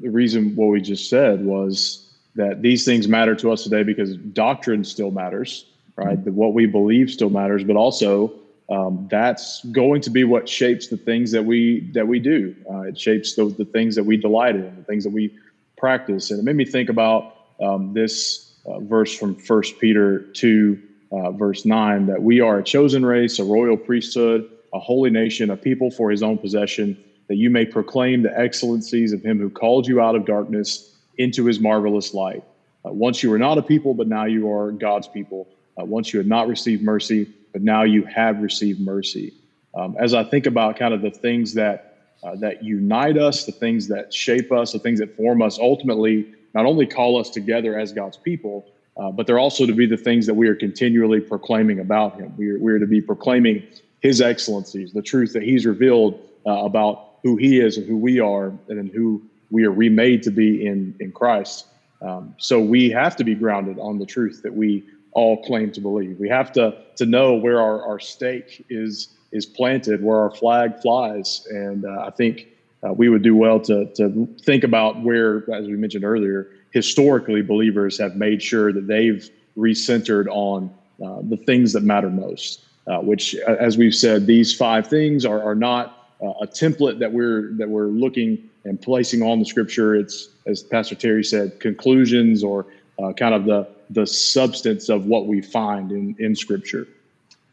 the 0.00 0.08
reason 0.08 0.54
what 0.54 0.66
we 0.66 0.80
just 0.80 1.10
said 1.10 1.44
was 1.44 2.06
that 2.36 2.62
these 2.62 2.84
things 2.84 3.08
matter 3.08 3.34
to 3.34 3.50
us 3.50 3.64
today 3.64 3.82
because 3.82 4.16
doctrine 4.16 4.84
still 4.84 5.10
matters, 5.10 5.66
right? 5.96 6.18
What 6.18 6.54
we 6.54 6.66
believe 6.66 7.10
still 7.10 7.30
matters, 7.30 7.64
but 7.64 7.76
also 7.76 8.32
um, 8.68 9.08
that's 9.10 9.64
going 9.66 10.00
to 10.02 10.10
be 10.10 10.24
what 10.24 10.48
shapes 10.48 10.88
the 10.88 10.96
things 10.96 11.32
that 11.32 11.44
we 11.44 11.90
that 11.92 12.06
we 12.06 12.18
do. 12.18 12.54
Uh, 12.70 12.82
it 12.82 12.98
shapes 12.98 13.34
those 13.34 13.56
the 13.56 13.64
things 13.64 13.94
that 13.96 14.04
we 14.04 14.16
delight 14.16 14.54
in, 14.54 14.76
the 14.76 14.84
things 14.84 15.04
that 15.04 15.12
we 15.12 15.36
practice, 15.76 16.30
and 16.30 16.38
it 16.38 16.42
made 16.42 16.56
me 16.56 16.64
think 16.64 16.88
about 16.88 17.34
um, 17.60 17.92
this 17.92 18.54
uh, 18.66 18.80
verse 18.80 19.16
from 19.16 19.34
First 19.34 19.78
Peter 19.78 20.20
two, 20.32 20.80
uh, 21.10 21.30
verse 21.32 21.64
nine, 21.64 22.06
that 22.06 22.22
we 22.22 22.40
are 22.40 22.58
a 22.58 22.62
chosen 22.62 23.04
race, 23.04 23.38
a 23.38 23.44
royal 23.44 23.76
priesthood, 23.76 24.50
a 24.72 24.78
holy 24.78 25.10
nation, 25.10 25.50
a 25.50 25.56
people 25.56 25.90
for 25.90 26.10
His 26.10 26.22
own 26.22 26.38
possession 26.38 26.96
that 27.30 27.36
you 27.36 27.48
may 27.48 27.64
proclaim 27.64 28.22
the 28.22 28.36
excellencies 28.36 29.12
of 29.12 29.22
him 29.22 29.38
who 29.38 29.48
called 29.48 29.86
you 29.86 30.00
out 30.00 30.16
of 30.16 30.26
darkness 30.26 30.96
into 31.16 31.46
his 31.46 31.60
marvelous 31.60 32.12
light. 32.12 32.42
Uh, 32.84 32.90
once 32.90 33.22
you 33.22 33.30
were 33.30 33.38
not 33.38 33.56
a 33.56 33.62
people, 33.62 33.94
but 33.94 34.08
now 34.08 34.24
you 34.24 34.50
are 34.50 34.72
God's 34.72 35.06
people. 35.06 35.46
Uh, 35.80 35.84
once 35.84 36.12
you 36.12 36.18
had 36.18 36.26
not 36.26 36.48
received 36.48 36.82
mercy, 36.82 37.28
but 37.52 37.62
now 37.62 37.82
you 37.82 38.04
have 38.04 38.40
received 38.40 38.80
mercy. 38.80 39.32
Um, 39.74 39.96
as 39.98 40.14
I 40.14 40.24
think 40.24 40.46
about 40.46 40.78
kind 40.78 40.92
of 40.94 41.02
the 41.02 41.10
things 41.10 41.54
that 41.54 41.86
uh, 42.22 42.36
that 42.36 42.62
unite 42.62 43.16
us, 43.16 43.46
the 43.46 43.52
things 43.52 43.88
that 43.88 44.12
shape 44.12 44.52
us, 44.52 44.72
the 44.72 44.78
things 44.78 44.98
that 44.98 45.16
form 45.16 45.40
us, 45.40 45.58
ultimately 45.58 46.34
not 46.52 46.66
only 46.66 46.86
call 46.86 47.18
us 47.18 47.30
together 47.30 47.78
as 47.78 47.92
God's 47.92 48.18
people, 48.18 48.66
uh, 48.98 49.10
but 49.10 49.26
they're 49.26 49.38
also 49.38 49.64
to 49.64 49.72
be 49.72 49.86
the 49.86 49.96
things 49.96 50.26
that 50.26 50.34
we 50.34 50.46
are 50.48 50.54
continually 50.54 51.20
proclaiming 51.20 51.80
about 51.80 52.20
Him. 52.20 52.34
We 52.36 52.50
are, 52.50 52.58
we 52.58 52.72
are 52.72 52.78
to 52.78 52.86
be 52.86 53.00
proclaiming 53.00 53.62
His 54.00 54.20
excellencies, 54.20 54.92
the 54.92 55.02
truth 55.02 55.32
that 55.32 55.42
He's 55.42 55.64
revealed 55.64 56.20
uh, 56.46 56.64
about 56.64 57.14
who 57.22 57.36
He 57.36 57.60
is 57.60 57.78
and 57.78 57.86
who 57.86 57.96
we 57.96 58.20
are, 58.20 58.52
and 58.68 58.90
who 58.90 59.22
we 59.50 59.64
are 59.64 59.72
remade 59.72 60.22
to 60.24 60.30
be 60.30 60.66
in 60.66 60.94
in 61.00 61.12
Christ. 61.12 61.66
Um, 62.02 62.34
so 62.38 62.60
we 62.60 62.90
have 62.90 63.16
to 63.16 63.24
be 63.24 63.34
grounded 63.34 63.78
on 63.78 63.98
the 63.98 64.06
truth 64.06 64.42
that 64.42 64.54
we 64.54 64.84
all 65.12 65.42
claim 65.42 65.72
to 65.72 65.80
believe. 65.80 66.18
We 66.18 66.28
have 66.28 66.52
to 66.52 66.76
to 66.96 67.06
know 67.06 67.34
where 67.34 67.60
our, 67.60 67.82
our 67.84 68.00
stake 68.00 68.64
is 68.68 69.08
is 69.32 69.46
planted, 69.46 70.02
where 70.02 70.18
our 70.18 70.30
flag 70.30 70.80
flies, 70.80 71.46
and 71.50 71.84
uh, 71.84 72.04
I 72.06 72.10
think 72.10 72.48
uh, 72.82 72.92
we 72.92 73.08
would 73.08 73.22
do 73.22 73.36
well 73.36 73.60
to 73.60 73.86
to 73.94 74.28
think 74.42 74.64
about 74.64 75.00
where, 75.02 75.50
as 75.52 75.66
we 75.66 75.76
mentioned 75.76 76.04
earlier, 76.04 76.48
historically 76.72 77.42
believers 77.42 77.98
have 77.98 78.16
made 78.16 78.42
sure 78.42 78.72
that 78.72 78.86
they've 78.86 79.28
recentered 79.56 80.26
on 80.28 80.72
uh, 81.04 81.20
the 81.28 81.36
things 81.36 81.72
that 81.72 81.82
matter 81.82 82.10
most. 82.10 82.64
Uh, 82.86 82.98
which, 82.98 83.34
as 83.36 83.76
we've 83.76 83.94
said, 83.94 84.26
these 84.26 84.54
five 84.54 84.86
things 84.86 85.24
are 85.24 85.42
are 85.42 85.54
not 85.54 86.08
uh, 86.22 86.32
a 86.40 86.46
template 86.46 86.98
that 86.98 87.12
we're 87.12 87.52
that 87.52 87.68
we're 87.68 87.86
looking 87.86 88.38
and 88.64 88.80
placing 88.80 89.22
on 89.22 89.38
the 89.38 89.44
scripture. 89.44 89.94
It's 89.94 90.30
as 90.46 90.62
Pastor 90.62 90.94
Terry 90.94 91.22
said, 91.22 91.60
conclusions 91.60 92.42
or 92.42 92.66
uh, 92.98 93.12
kind 93.12 93.34
of 93.34 93.44
the 93.44 93.68
the 93.90 94.06
substance 94.06 94.88
of 94.88 95.06
what 95.06 95.26
we 95.26 95.42
find 95.42 95.92
in 95.92 96.16
in 96.18 96.34
scripture. 96.34 96.86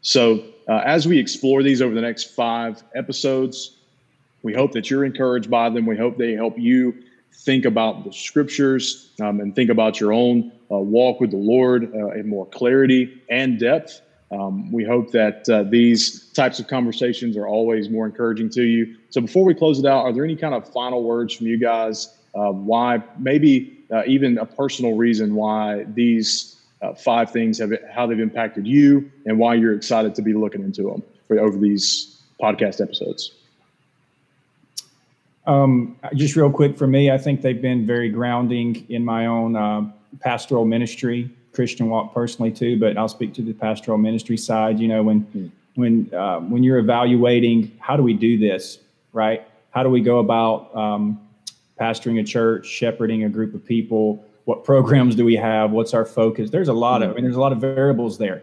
So, 0.00 0.44
uh, 0.68 0.82
as 0.84 1.06
we 1.06 1.18
explore 1.18 1.62
these 1.62 1.82
over 1.82 1.94
the 1.94 2.00
next 2.00 2.34
five 2.34 2.82
episodes, 2.94 3.76
we 4.42 4.54
hope 4.54 4.72
that 4.72 4.90
you're 4.90 5.04
encouraged 5.04 5.50
by 5.50 5.68
them. 5.70 5.86
We 5.86 5.96
hope 5.96 6.16
they 6.16 6.32
help 6.32 6.58
you 6.58 6.94
think 7.32 7.64
about 7.64 8.04
the 8.04 8.12
scriptures 8.12 9.12
um, 9.20 9.40
and 9.40 9.54
think 9.54 9.70
about 9.70 10.00
your 10.00 10.12
own 10.12 10.52
uh, 10.70 10.76
walk 10.76 11.20
with 11.20 11.30
the 11.30 11.36
Lord 11.36 11.92
uh, 11.94 12.10
in 12.10 12.28
more 12.28 12.46
clarity 12.46 13.22
and 13.30 13.58
depth. 13.58 14.02
Um, 14.30 14.70
we 14.70 14.84
hope 14.84 15.10
that 15.12 15.48
uh, 15.48 15.62
these 15.62 16.30
types 16.32 16.58
of 16.58 16.68
conversations 16.68 17.36
are 17.36 17.46
always 17.46 17.88
more 17.88 18.04
encouraging 18.04 18.50
to 18.50 18.62
you. 18.62 18.96
So, 19.08 19.20
before 19.20 19.44
we 19.44 19.54
close 19.54 19.78
it 19.78 19.86
out, 19.86 20.04
are 20.04 20.12
there 20.12 20.24
any 20.24 20.36
kind 20.36 20.54
of 20.54 20.70
final 20.70 21.02
words 21.02 21.34
from 21.34 21.46
you 21.46 21.58
guys? 21.58 22.17
Uh, 22.34 22.52
why, 22.52 23.02
maybe 23.18 23.78
uh, 23.90 24.02
even 24.06 24.38
a 24.38 24.46
personal 24.46 24.94
reason 24.96 25.34
why 25.34 25.84
these 25.94 26.56
uh, 26.82 26.94
five 26.94 27.30
things 27.30 27.58
have 27.58 27.72
how 27.92 28.06
they've 28.06 28.20
impacted 28.20 28.66
you 28.66 29.10
and 29.26 29.38
why 29.38 29.54
you're 29.54 29.74
excited 29.74 30.14
to 30.14 30.22
be 30.22 30.32
looking 30.34 30.62
into 30.62 30.82
them 30.84 31.02
for 31.26 31.38
over 31.38 31.58
these 31.58 32.22
podcast 32.40 32.80
episodes. 32.80 33.32
Um, 35.46 35.98
just 36.14 36.36
real 36.36 36.50
quick 36.50 36.76
for 36.76 36.86
me, 36.86 37.10
I 37.10 37.18
think 37.18 37.40
they've 37.40 37.60
been 37.60 37.86
very 37.86 38.10
grounding 38.10 38.86
in 38.90 39.04
my 39.04 39.26
own 39.26 39.56
uh, 39.56 39.90
pastoral 40.20 40.66
ministry, 40.66 41.30
Christian 41.52 41.88
walk 41.88 42.12
personally 42.12 42.52
too. 42.52 42.78
But 42.78 42.98
I'll 42.98 43.08
speak 43.08 43.32
to 43.34 43.42
the 43.42 43.54
pastoral 43.54 43.98
ministry 43.98 44.36
side. 44.36 44.78
You 44.78 44.88
know, 44.88 45.02
when 45.02 45.20
hmm. 45.20 45.46
when 45.74 46.14
uh, 46.14 46.40
when 46.40 46.62
you're 46.62 46.78
evaluating 46.78 47.72
how 47.80 47.96
do 47.96 48.02
we 48.02 48.12
do 48.12 48.38
this, 48.38 48.78
right? 49.12 49.46
How 49.70 49.82
do 49.82 49.88
we 49.88 50.02
go 50.02 50.18
about 50.18 50.74
um, 50.76 51.27
pastoring 51.78 52.20
a 52.20 52.24
church, 52.24 52.66
shepherding 52.66 53.24
a 53.24 53.28
group 53.28 53.54
of 53.54 53.64
people? 53.64 54.24
what 54.48 54.64
programs 54.64 55.14
do 55.14 55.26
we 55.26 55.36
have 55.36 55.72
what's 55.72 55.92
our 55.92 56.06
focus 56.06 56.48
there's 56.48 56.68
a 56.68 56.72
lot 56.72 57.02
of 57.02 57.10
i 57.10 57.14
mean 57.14 57.22
there's 57.22 57.36
a 57.36 57.40
lot 57.40 57.52
of 57.52 57.60
variables 57.60 58.16
there 58.16 58.42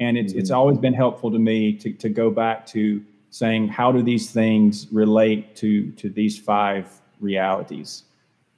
and 0.00 0.18
it's 0.18 0.32
mm-hmm. 0.32 0.40
it's 0.40 0.50
always 0.50 0.76
been 0.76 0.92
helpful 0.92 1.30
to 1.30 1.38
me 1.38 1.72
to, 1.72 1.92
to 1.92 2.08
go 2.08 2.32
back 2.32 2.66
to 2.66 3.00
saying 3.30 3.68
how 3.68 3.92
do 3.92 4.02
these 4.02 4.32
things 4.32 4.88
relate 4.90 5.54
to 5.54 5.92
to 5.92 6.10
these 6.10 6.36
five 6.36 7.00
realities 7.20 8.02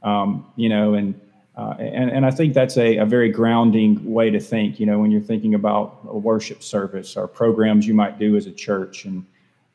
um, 0.03 0.51
you 0.57 0.71
know 0.71 0.95
and 0.95 1.21
uh, 1.57 1.75
and, 1.81 2.09
and 2.09 2.25
I 2.25 2.31
think 2.31 2.55
that's 2.55 2.77
a, 2.77 2.99
a 2.99 3.05
very 3.05 3.33
grounding 3.33 4.05
way 4.05 4.31
to 4.31 4.39
think, 4.39 4.79
you 4.79 4.87
know, 4.87 5.01
when 5.01 5.11
you're 5.11 5.21
thinking 5.21 5.55
about 5.55 5.99
a 6.05 6.17
worship 6.17 6.63
service 6.63 7.17
or 7.17 7.27
programs 7.27 7.85
you 7.85 7.95
might 7.95 8.17
do 8.17 8.37
as 8.37 8.47
a 8.47 8.53
church. 8.53 9.05
And 9.05 9.27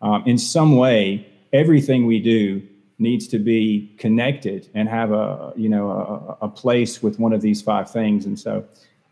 um, 0.01 0.23
in 0.25 0.37
some 0.37 0.77
way, 0.77 1.27
everything 1.51 2.05
we 2.05 2.21
do 2.21 2.65
needs 2.99 3.27
to 3.27 3.39
be 3.39 3.93
connected 3.97 4.69
and 4.73 4.87
have 4.87 5.11
a 5.11 5.53
you 5.55 5.69
know 5.69 6.37
a, 6.41 6.45
a 6.45 6.49
place 6.49 7.01
with 7.01 7.19
one 7.19 7.33
of 7.33 7.41
these 7.41 7.61
five 7.61 7.89
things. 7.89 8.25
And 8.25 8.39
so 8.39 8.65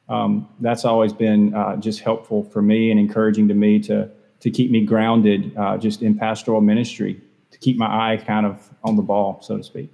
um, 0.09 0.47
that's 0.59 0.85
always 0.85 1.13
been 1.13 1.53
uh, 1.53 1.77
just 1.77 2.01
helpful 2.01 2.43
for 2.43 2.61
me 2.61 2.91
and 2.91 2.99
encouraging 2.99 3.47
to 3.47 3.53
me 3.53 3.79
to 3.79 4.09
to 4.41 4.49
keep 4.49 4.71
me 4.71 4.85
grounded 4.85 5.55
uh, 5.57 5.77
just 5.77 6.01
in 6.01 6.17
pastoral 6.17 6.61
ministry 6.61 7.21
to 7.51 7.57
keep 7.59 7.77
my 7.77 7.85
eye 8.13 8.17
kind 8.17 8.45
of 8.45 8.69
on 8.83 8.95
the 8.95 9.01
ball 9.01 9.39
so 9.41 9.57
to 9.57 9.63
speak. 9.63 9.91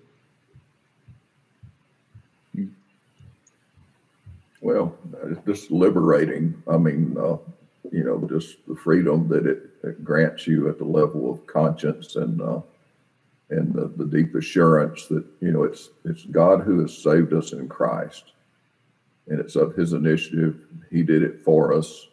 Well 4.61 4.97
it's 5.23 5.45
just 5.45 5.71
liberating. 5.71 6.61
I 6.69 6.77
mean 6.77 7.15
uh, 7.17 7.37
you 7.91 8.03
know 8.03 8.27
just 8.27 8.57
the 8.67 8.75
freedom 8.75 9.27
that 9.29 9.45
it, 9.45 9.69
it, 9.83 10.03
grants 10.03 10.47
you 10.47 10.67
at 10.69 10.77
the 10.77 10.83
level 10.83 11.31
of 11.31 11.45
conscience 11.47 12.15
and 12.15 12.41
uh, 12.41 12.59
and 13.49 13.73
the, 13.73 13.87
the 13.95 14.05
deep 14.05 14.35
assurance 14.35 15.05
that 15.07 15.23
you 15.39 15.51
know 15.51 15.63
it's 15.63 15.89
it's 16.05 16.25
God 16.25 16.61
who 16.61 16.81
has 16.81 16.97
saved 16.97 17.33
us 17.33 17.53
in 17.53 17.67
Christ, 17.67 18.33
and 19.27 19.39
it's 19.39 19.55
of 19.55 19.75
His 19.75 19.93
initiative. 19.93 20.59
He 20.91 21.03
did 21.03 21.23
it 21.23 21.43
for 21.43 21.73
us, 21.73 22.07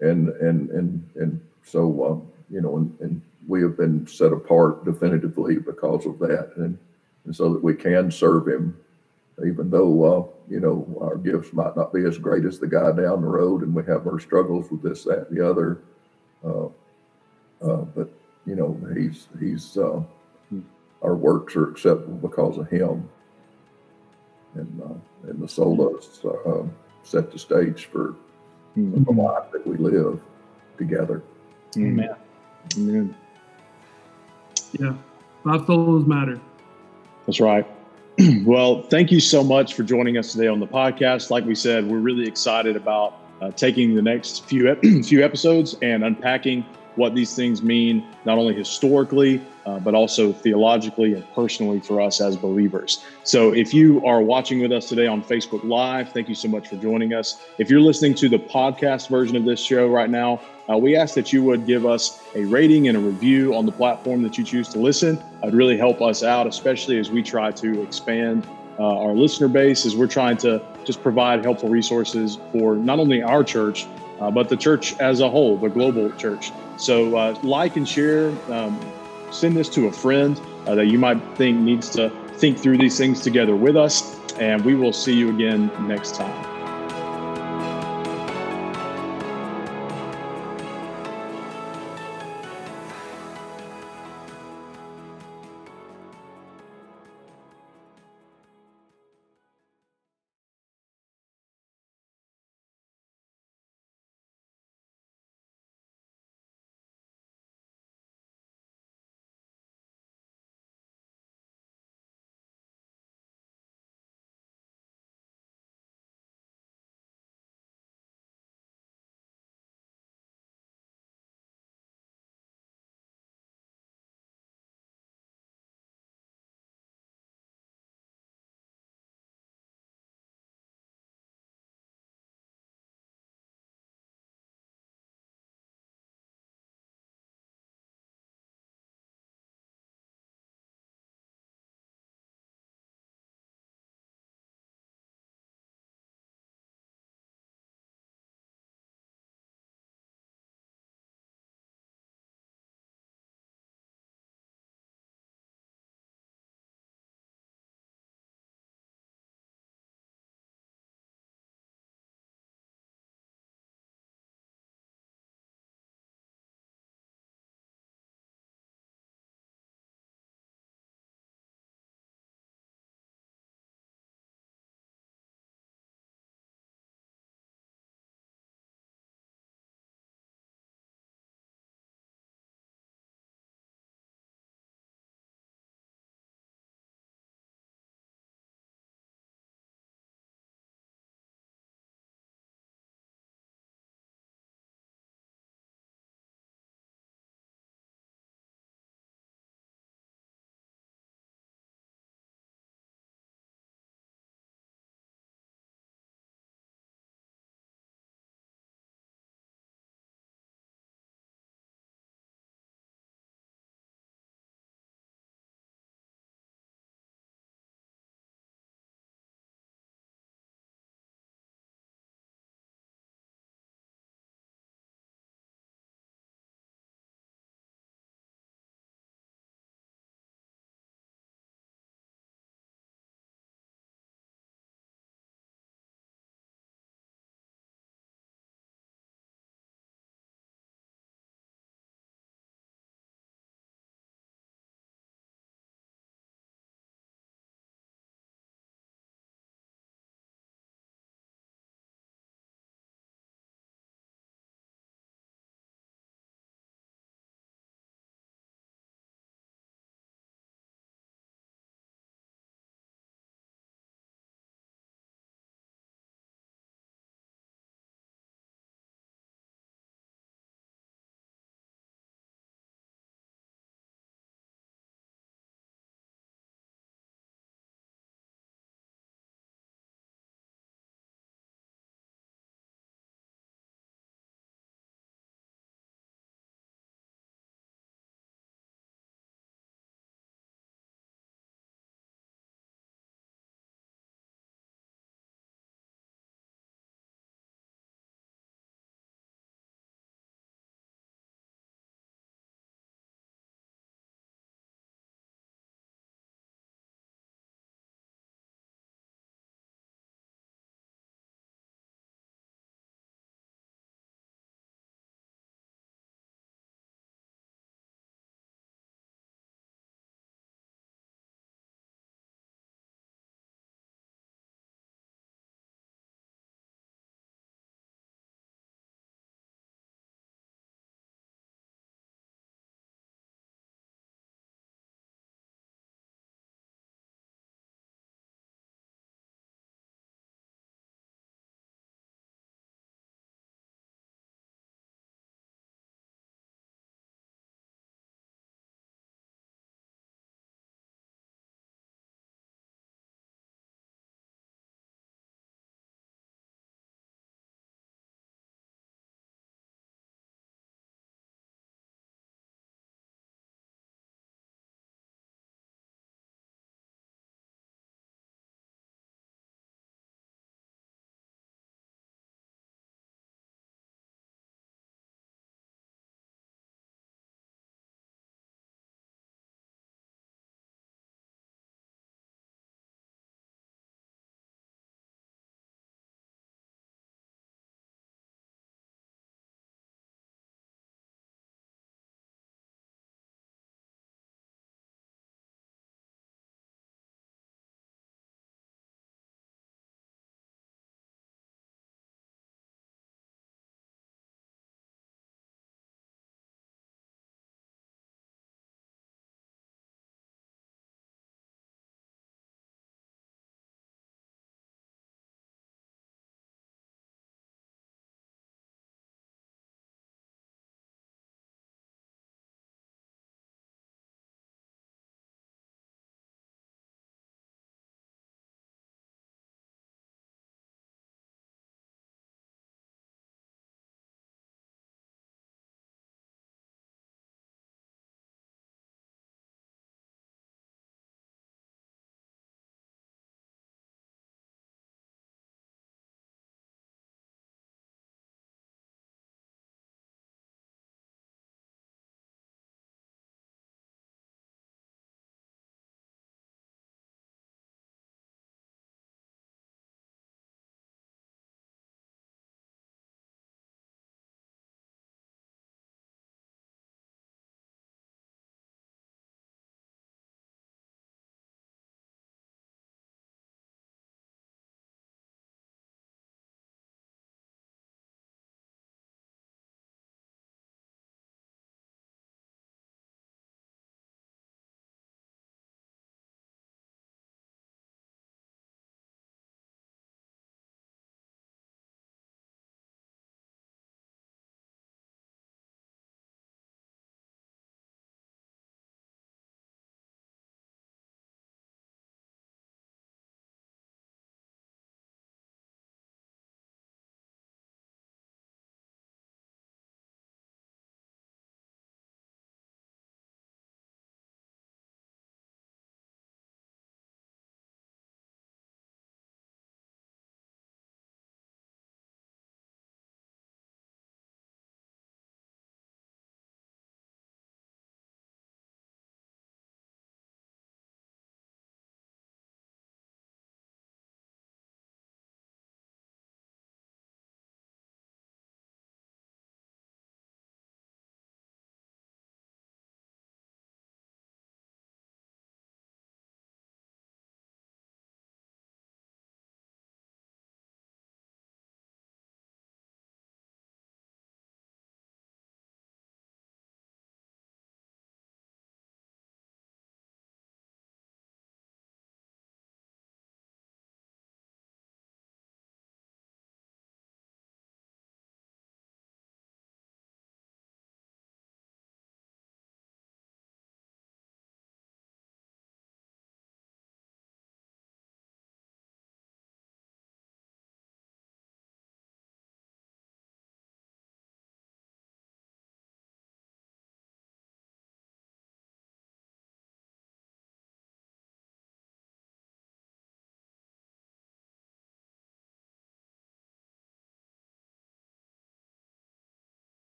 and 0.00 0.28
and 0.28 0.70
and 0.70 1.10
and 1.16 1.40
so 1.62 2.04
um, 2.04 2.32
you 2.50 2.60
know, 2.60 2.76
and, 2.78 3.00
and 3.00 3.22
we 3.46 3.62
have 3.62 3.76
been 3.76 4.06
set 4.06 4.32
apart 4.32 4.84
definitively 4.84 5.58
because 5.58 6.06
of 6.06 6.18
that, 6.20 6.52
and 6.56 6.78
and 7.24 7.34
so 7.34 7.52
that 7.52 7.62
we 7.62 7.74
can 7.74 8.10
serve 8.10 8.48
Him, 8.48 8.76
even 9.46 9.70
though 9.70 10.02
uh, 10.04 10.26
you 10.50 10.60
know 10.60 10.98
our 11.00 11.16
gifts 11.16 11.52
might 11.52 11.76
not 11.76 11.92
be 11.92 12.04
as 12.04 12.18
great 12.18 12.44
as 12.44 12.58
the 12.58 12.66
guy 12.66 12.90
down 12.92 13.22
the 13.22 13.28
road, 13.28 13.62
and 13.62 13.74
we 13.74 13.84
have 13.84 14.06
our 14.06 14.18
struggles 14.18 14.70
with 14.70 14.82
this, 14.82 15.04
that, 15.04 15.28
and 15.28 15.38
the 15.38 15.48
other. 15.48 15.82
Uh, 16.44 16.66
uh, 17.60 17.84
but 17.94 18.08
you 18.46 18.56
know, 18.56 18.78
he's 18.94 19.28
he's 19.38 19.76
uh, 19.76 20.00
our 21.02 21.14
works 21.14 21.56
are 21.56 21.68
acceptable 21.70 22.28
because 22.28 22.58
of 22.58 22.68
Him. 22.68 23.08
And 24.54 24.82
uh, 24.82 25.28
and 25.28 25.40
the 25.40 25.46
solas 25.46 26.24
uh, 26.24 26.66
set 27.02 27.30
the 27.30 27.38
stage 27.38 27.86
for 27.86 28.14
mm-hmm. 28.76 29.04
the 29.04 29.10
life 29.10 29.50
that 29.52 29.66
we 29.66 29.76
live 29.76 30.20
together. 30.76 31.22
Amen. 31.76 32.14
Amen. 32.76 33.14
Yeah, 34.78 34.94
five 35.44 35.62
solas 35.62 36.06
matter. 36.06 36.40
That's 37.26 37.40
right. 37.40 37.66
well, 38.44 38.82
thank 38.84 39.12
you 39.12 39.20
so 39.20 39.44
much 39.44 39.74
for 39.74 39.82
joining 39.82 40.16
us 40.16 40.32
today 40.32 40.48
on 40.48 40.60
the 40.60 40.66
podcast. 40.66 41.30
Like 41.30 41.44
we 41.44 41.54
said, 41.54 41.86
we're 41.86 41.98
really 41.98 42.26
excited 42.26 42.74
about 42.74 43.18
uh, 43.40 43.50
taking 43.52 43.94
the 43.94 44.02
next 44.02 44.44
few 44.46 44.74
few 45.04 45.24
episodes 45.24 45.76
and 45.82 46.04
unpacking 46.04 46.64
what 46.98 47.14
these 47.14 47.34
things 47.34 47.62
mean, 47.62 48.06
not 48.24 48.36
only 48.36 48.54
historically, 48.54 49.40
uh, 49.64 49.78
but 49.78 49.94
also 49.94 50.32
theologically 50.32 51.14
and 51.14 51.24
personally 51.34 51.80
for 51.80 52.00
us 52.00 52.20
as 52.20 52.36
believers. 52.36 53.04
So 53.22 53.54
if 53.54 53.72
you 53.72 54.04
are 54.04 54.20
watching 54.20 54.60
with 54.60 54.72
us 54.72 54.88
today 54.88 55.06
on 55.06 55.22
Facebook 55.22 55.64
Live, 55.64 56.12
thank 56.12 56.28
you 56.28 56.34
so 56.34 56.48
much 56.48 56.68
for 56.68 56.76
joining 56.76 57.14
us. 57.14 57.46
If 57.58 57.70
you're 57.70 57.80
listening 57.80 58.14
to 58.16 58.28
the 58.28 58.38
podcast 58.38 59.08
version 59.08 59.36
of 59.36 59.44
this 59.44 59.60
show 59.60 59.86
right 59.88 60.10
now, 60.10 60.40
uh, 60.70 60.76
we 60.76 60.96
ask 60.96 61.14
that 61.14 61.32
you 61.32 61.42
would 61.44 61.64
give 61.66 61.86
us 61.86 62.22
a 62.34 62.44
rating 62.44 62.88
and 62.88 62.96
a 62.96 63.00
review 63.00 63.54
on 63.54 63.64
the 63.64 63.72
platform 63.72 64.22
that 64.22 64.36
you 64.36 64.44
choose 64.44 64.68
to 64.68 64.78
listen. 64.78 65.22
It'd 65.42 65.54
really 65.54 65.78
help 65.78 66.02
us 66.02 66.22
out, 66.22 66.46
especially 66.46 66.98
as 66.98 67.10
we 67.10 67.22
try 67.22 67.52
to 67.52 67.82
expand 67.82 68.46
uh, 68.78 68.98
our 68.98 69.12
listener 69.12 69.48
base, 69.48 69.86
as 69.86 69.96
we're 69.96 70.06
trying 70.06 70.36
to 70.38 70.62
just 70.84 71.02
provide 71.02 71.42
helpful 71.44 71.68
resources 71.68 72.38
for 72.52 72.76
not 72.76 72.98
only 72.98 73.22
our 73.22 73.42
church, 73.42 73.86
uh, 74.20 74.30
but 74.30 74.48
the 74.48 74.56
church 74.56 74.98
as 74.98 75.20
a 75.20 75.28
whole, 75.28 75.56
the 75.56 75.68
global 75.68 76.10
church. 76.12 76.52
So, 76.76 77.16
uh, 77.16 77.38
like 77.42 77.76
and 77.76 77.88
share, 77.88 78.32
um, 78.50 78.78
send 79.30 79.56
this 79.56 79.68
to 79.70 79.86
a 79.86 79.92
friend 79.92 80.40
uh, 80.66 80.74
that 80.74 80.86
you 80.86 80.98
might 80.98 81.20
think 81.36 81.58
needs 81.58 81.90
to 81.90 82.10
think 82.34 82.58
through 82.58 82.78
these 82.78 82.96
things 82.96 83.20
together 83.20 83.56
with 83.56 83.76
us. 83.76 84.16
And 84.38 84.64
we 84.64 84.74
will 84.74 84.92
see 84.92 85.14
you 85.14 85.30
again 85.30 85.70
next 85.88 86.14
time. 86.14 86.47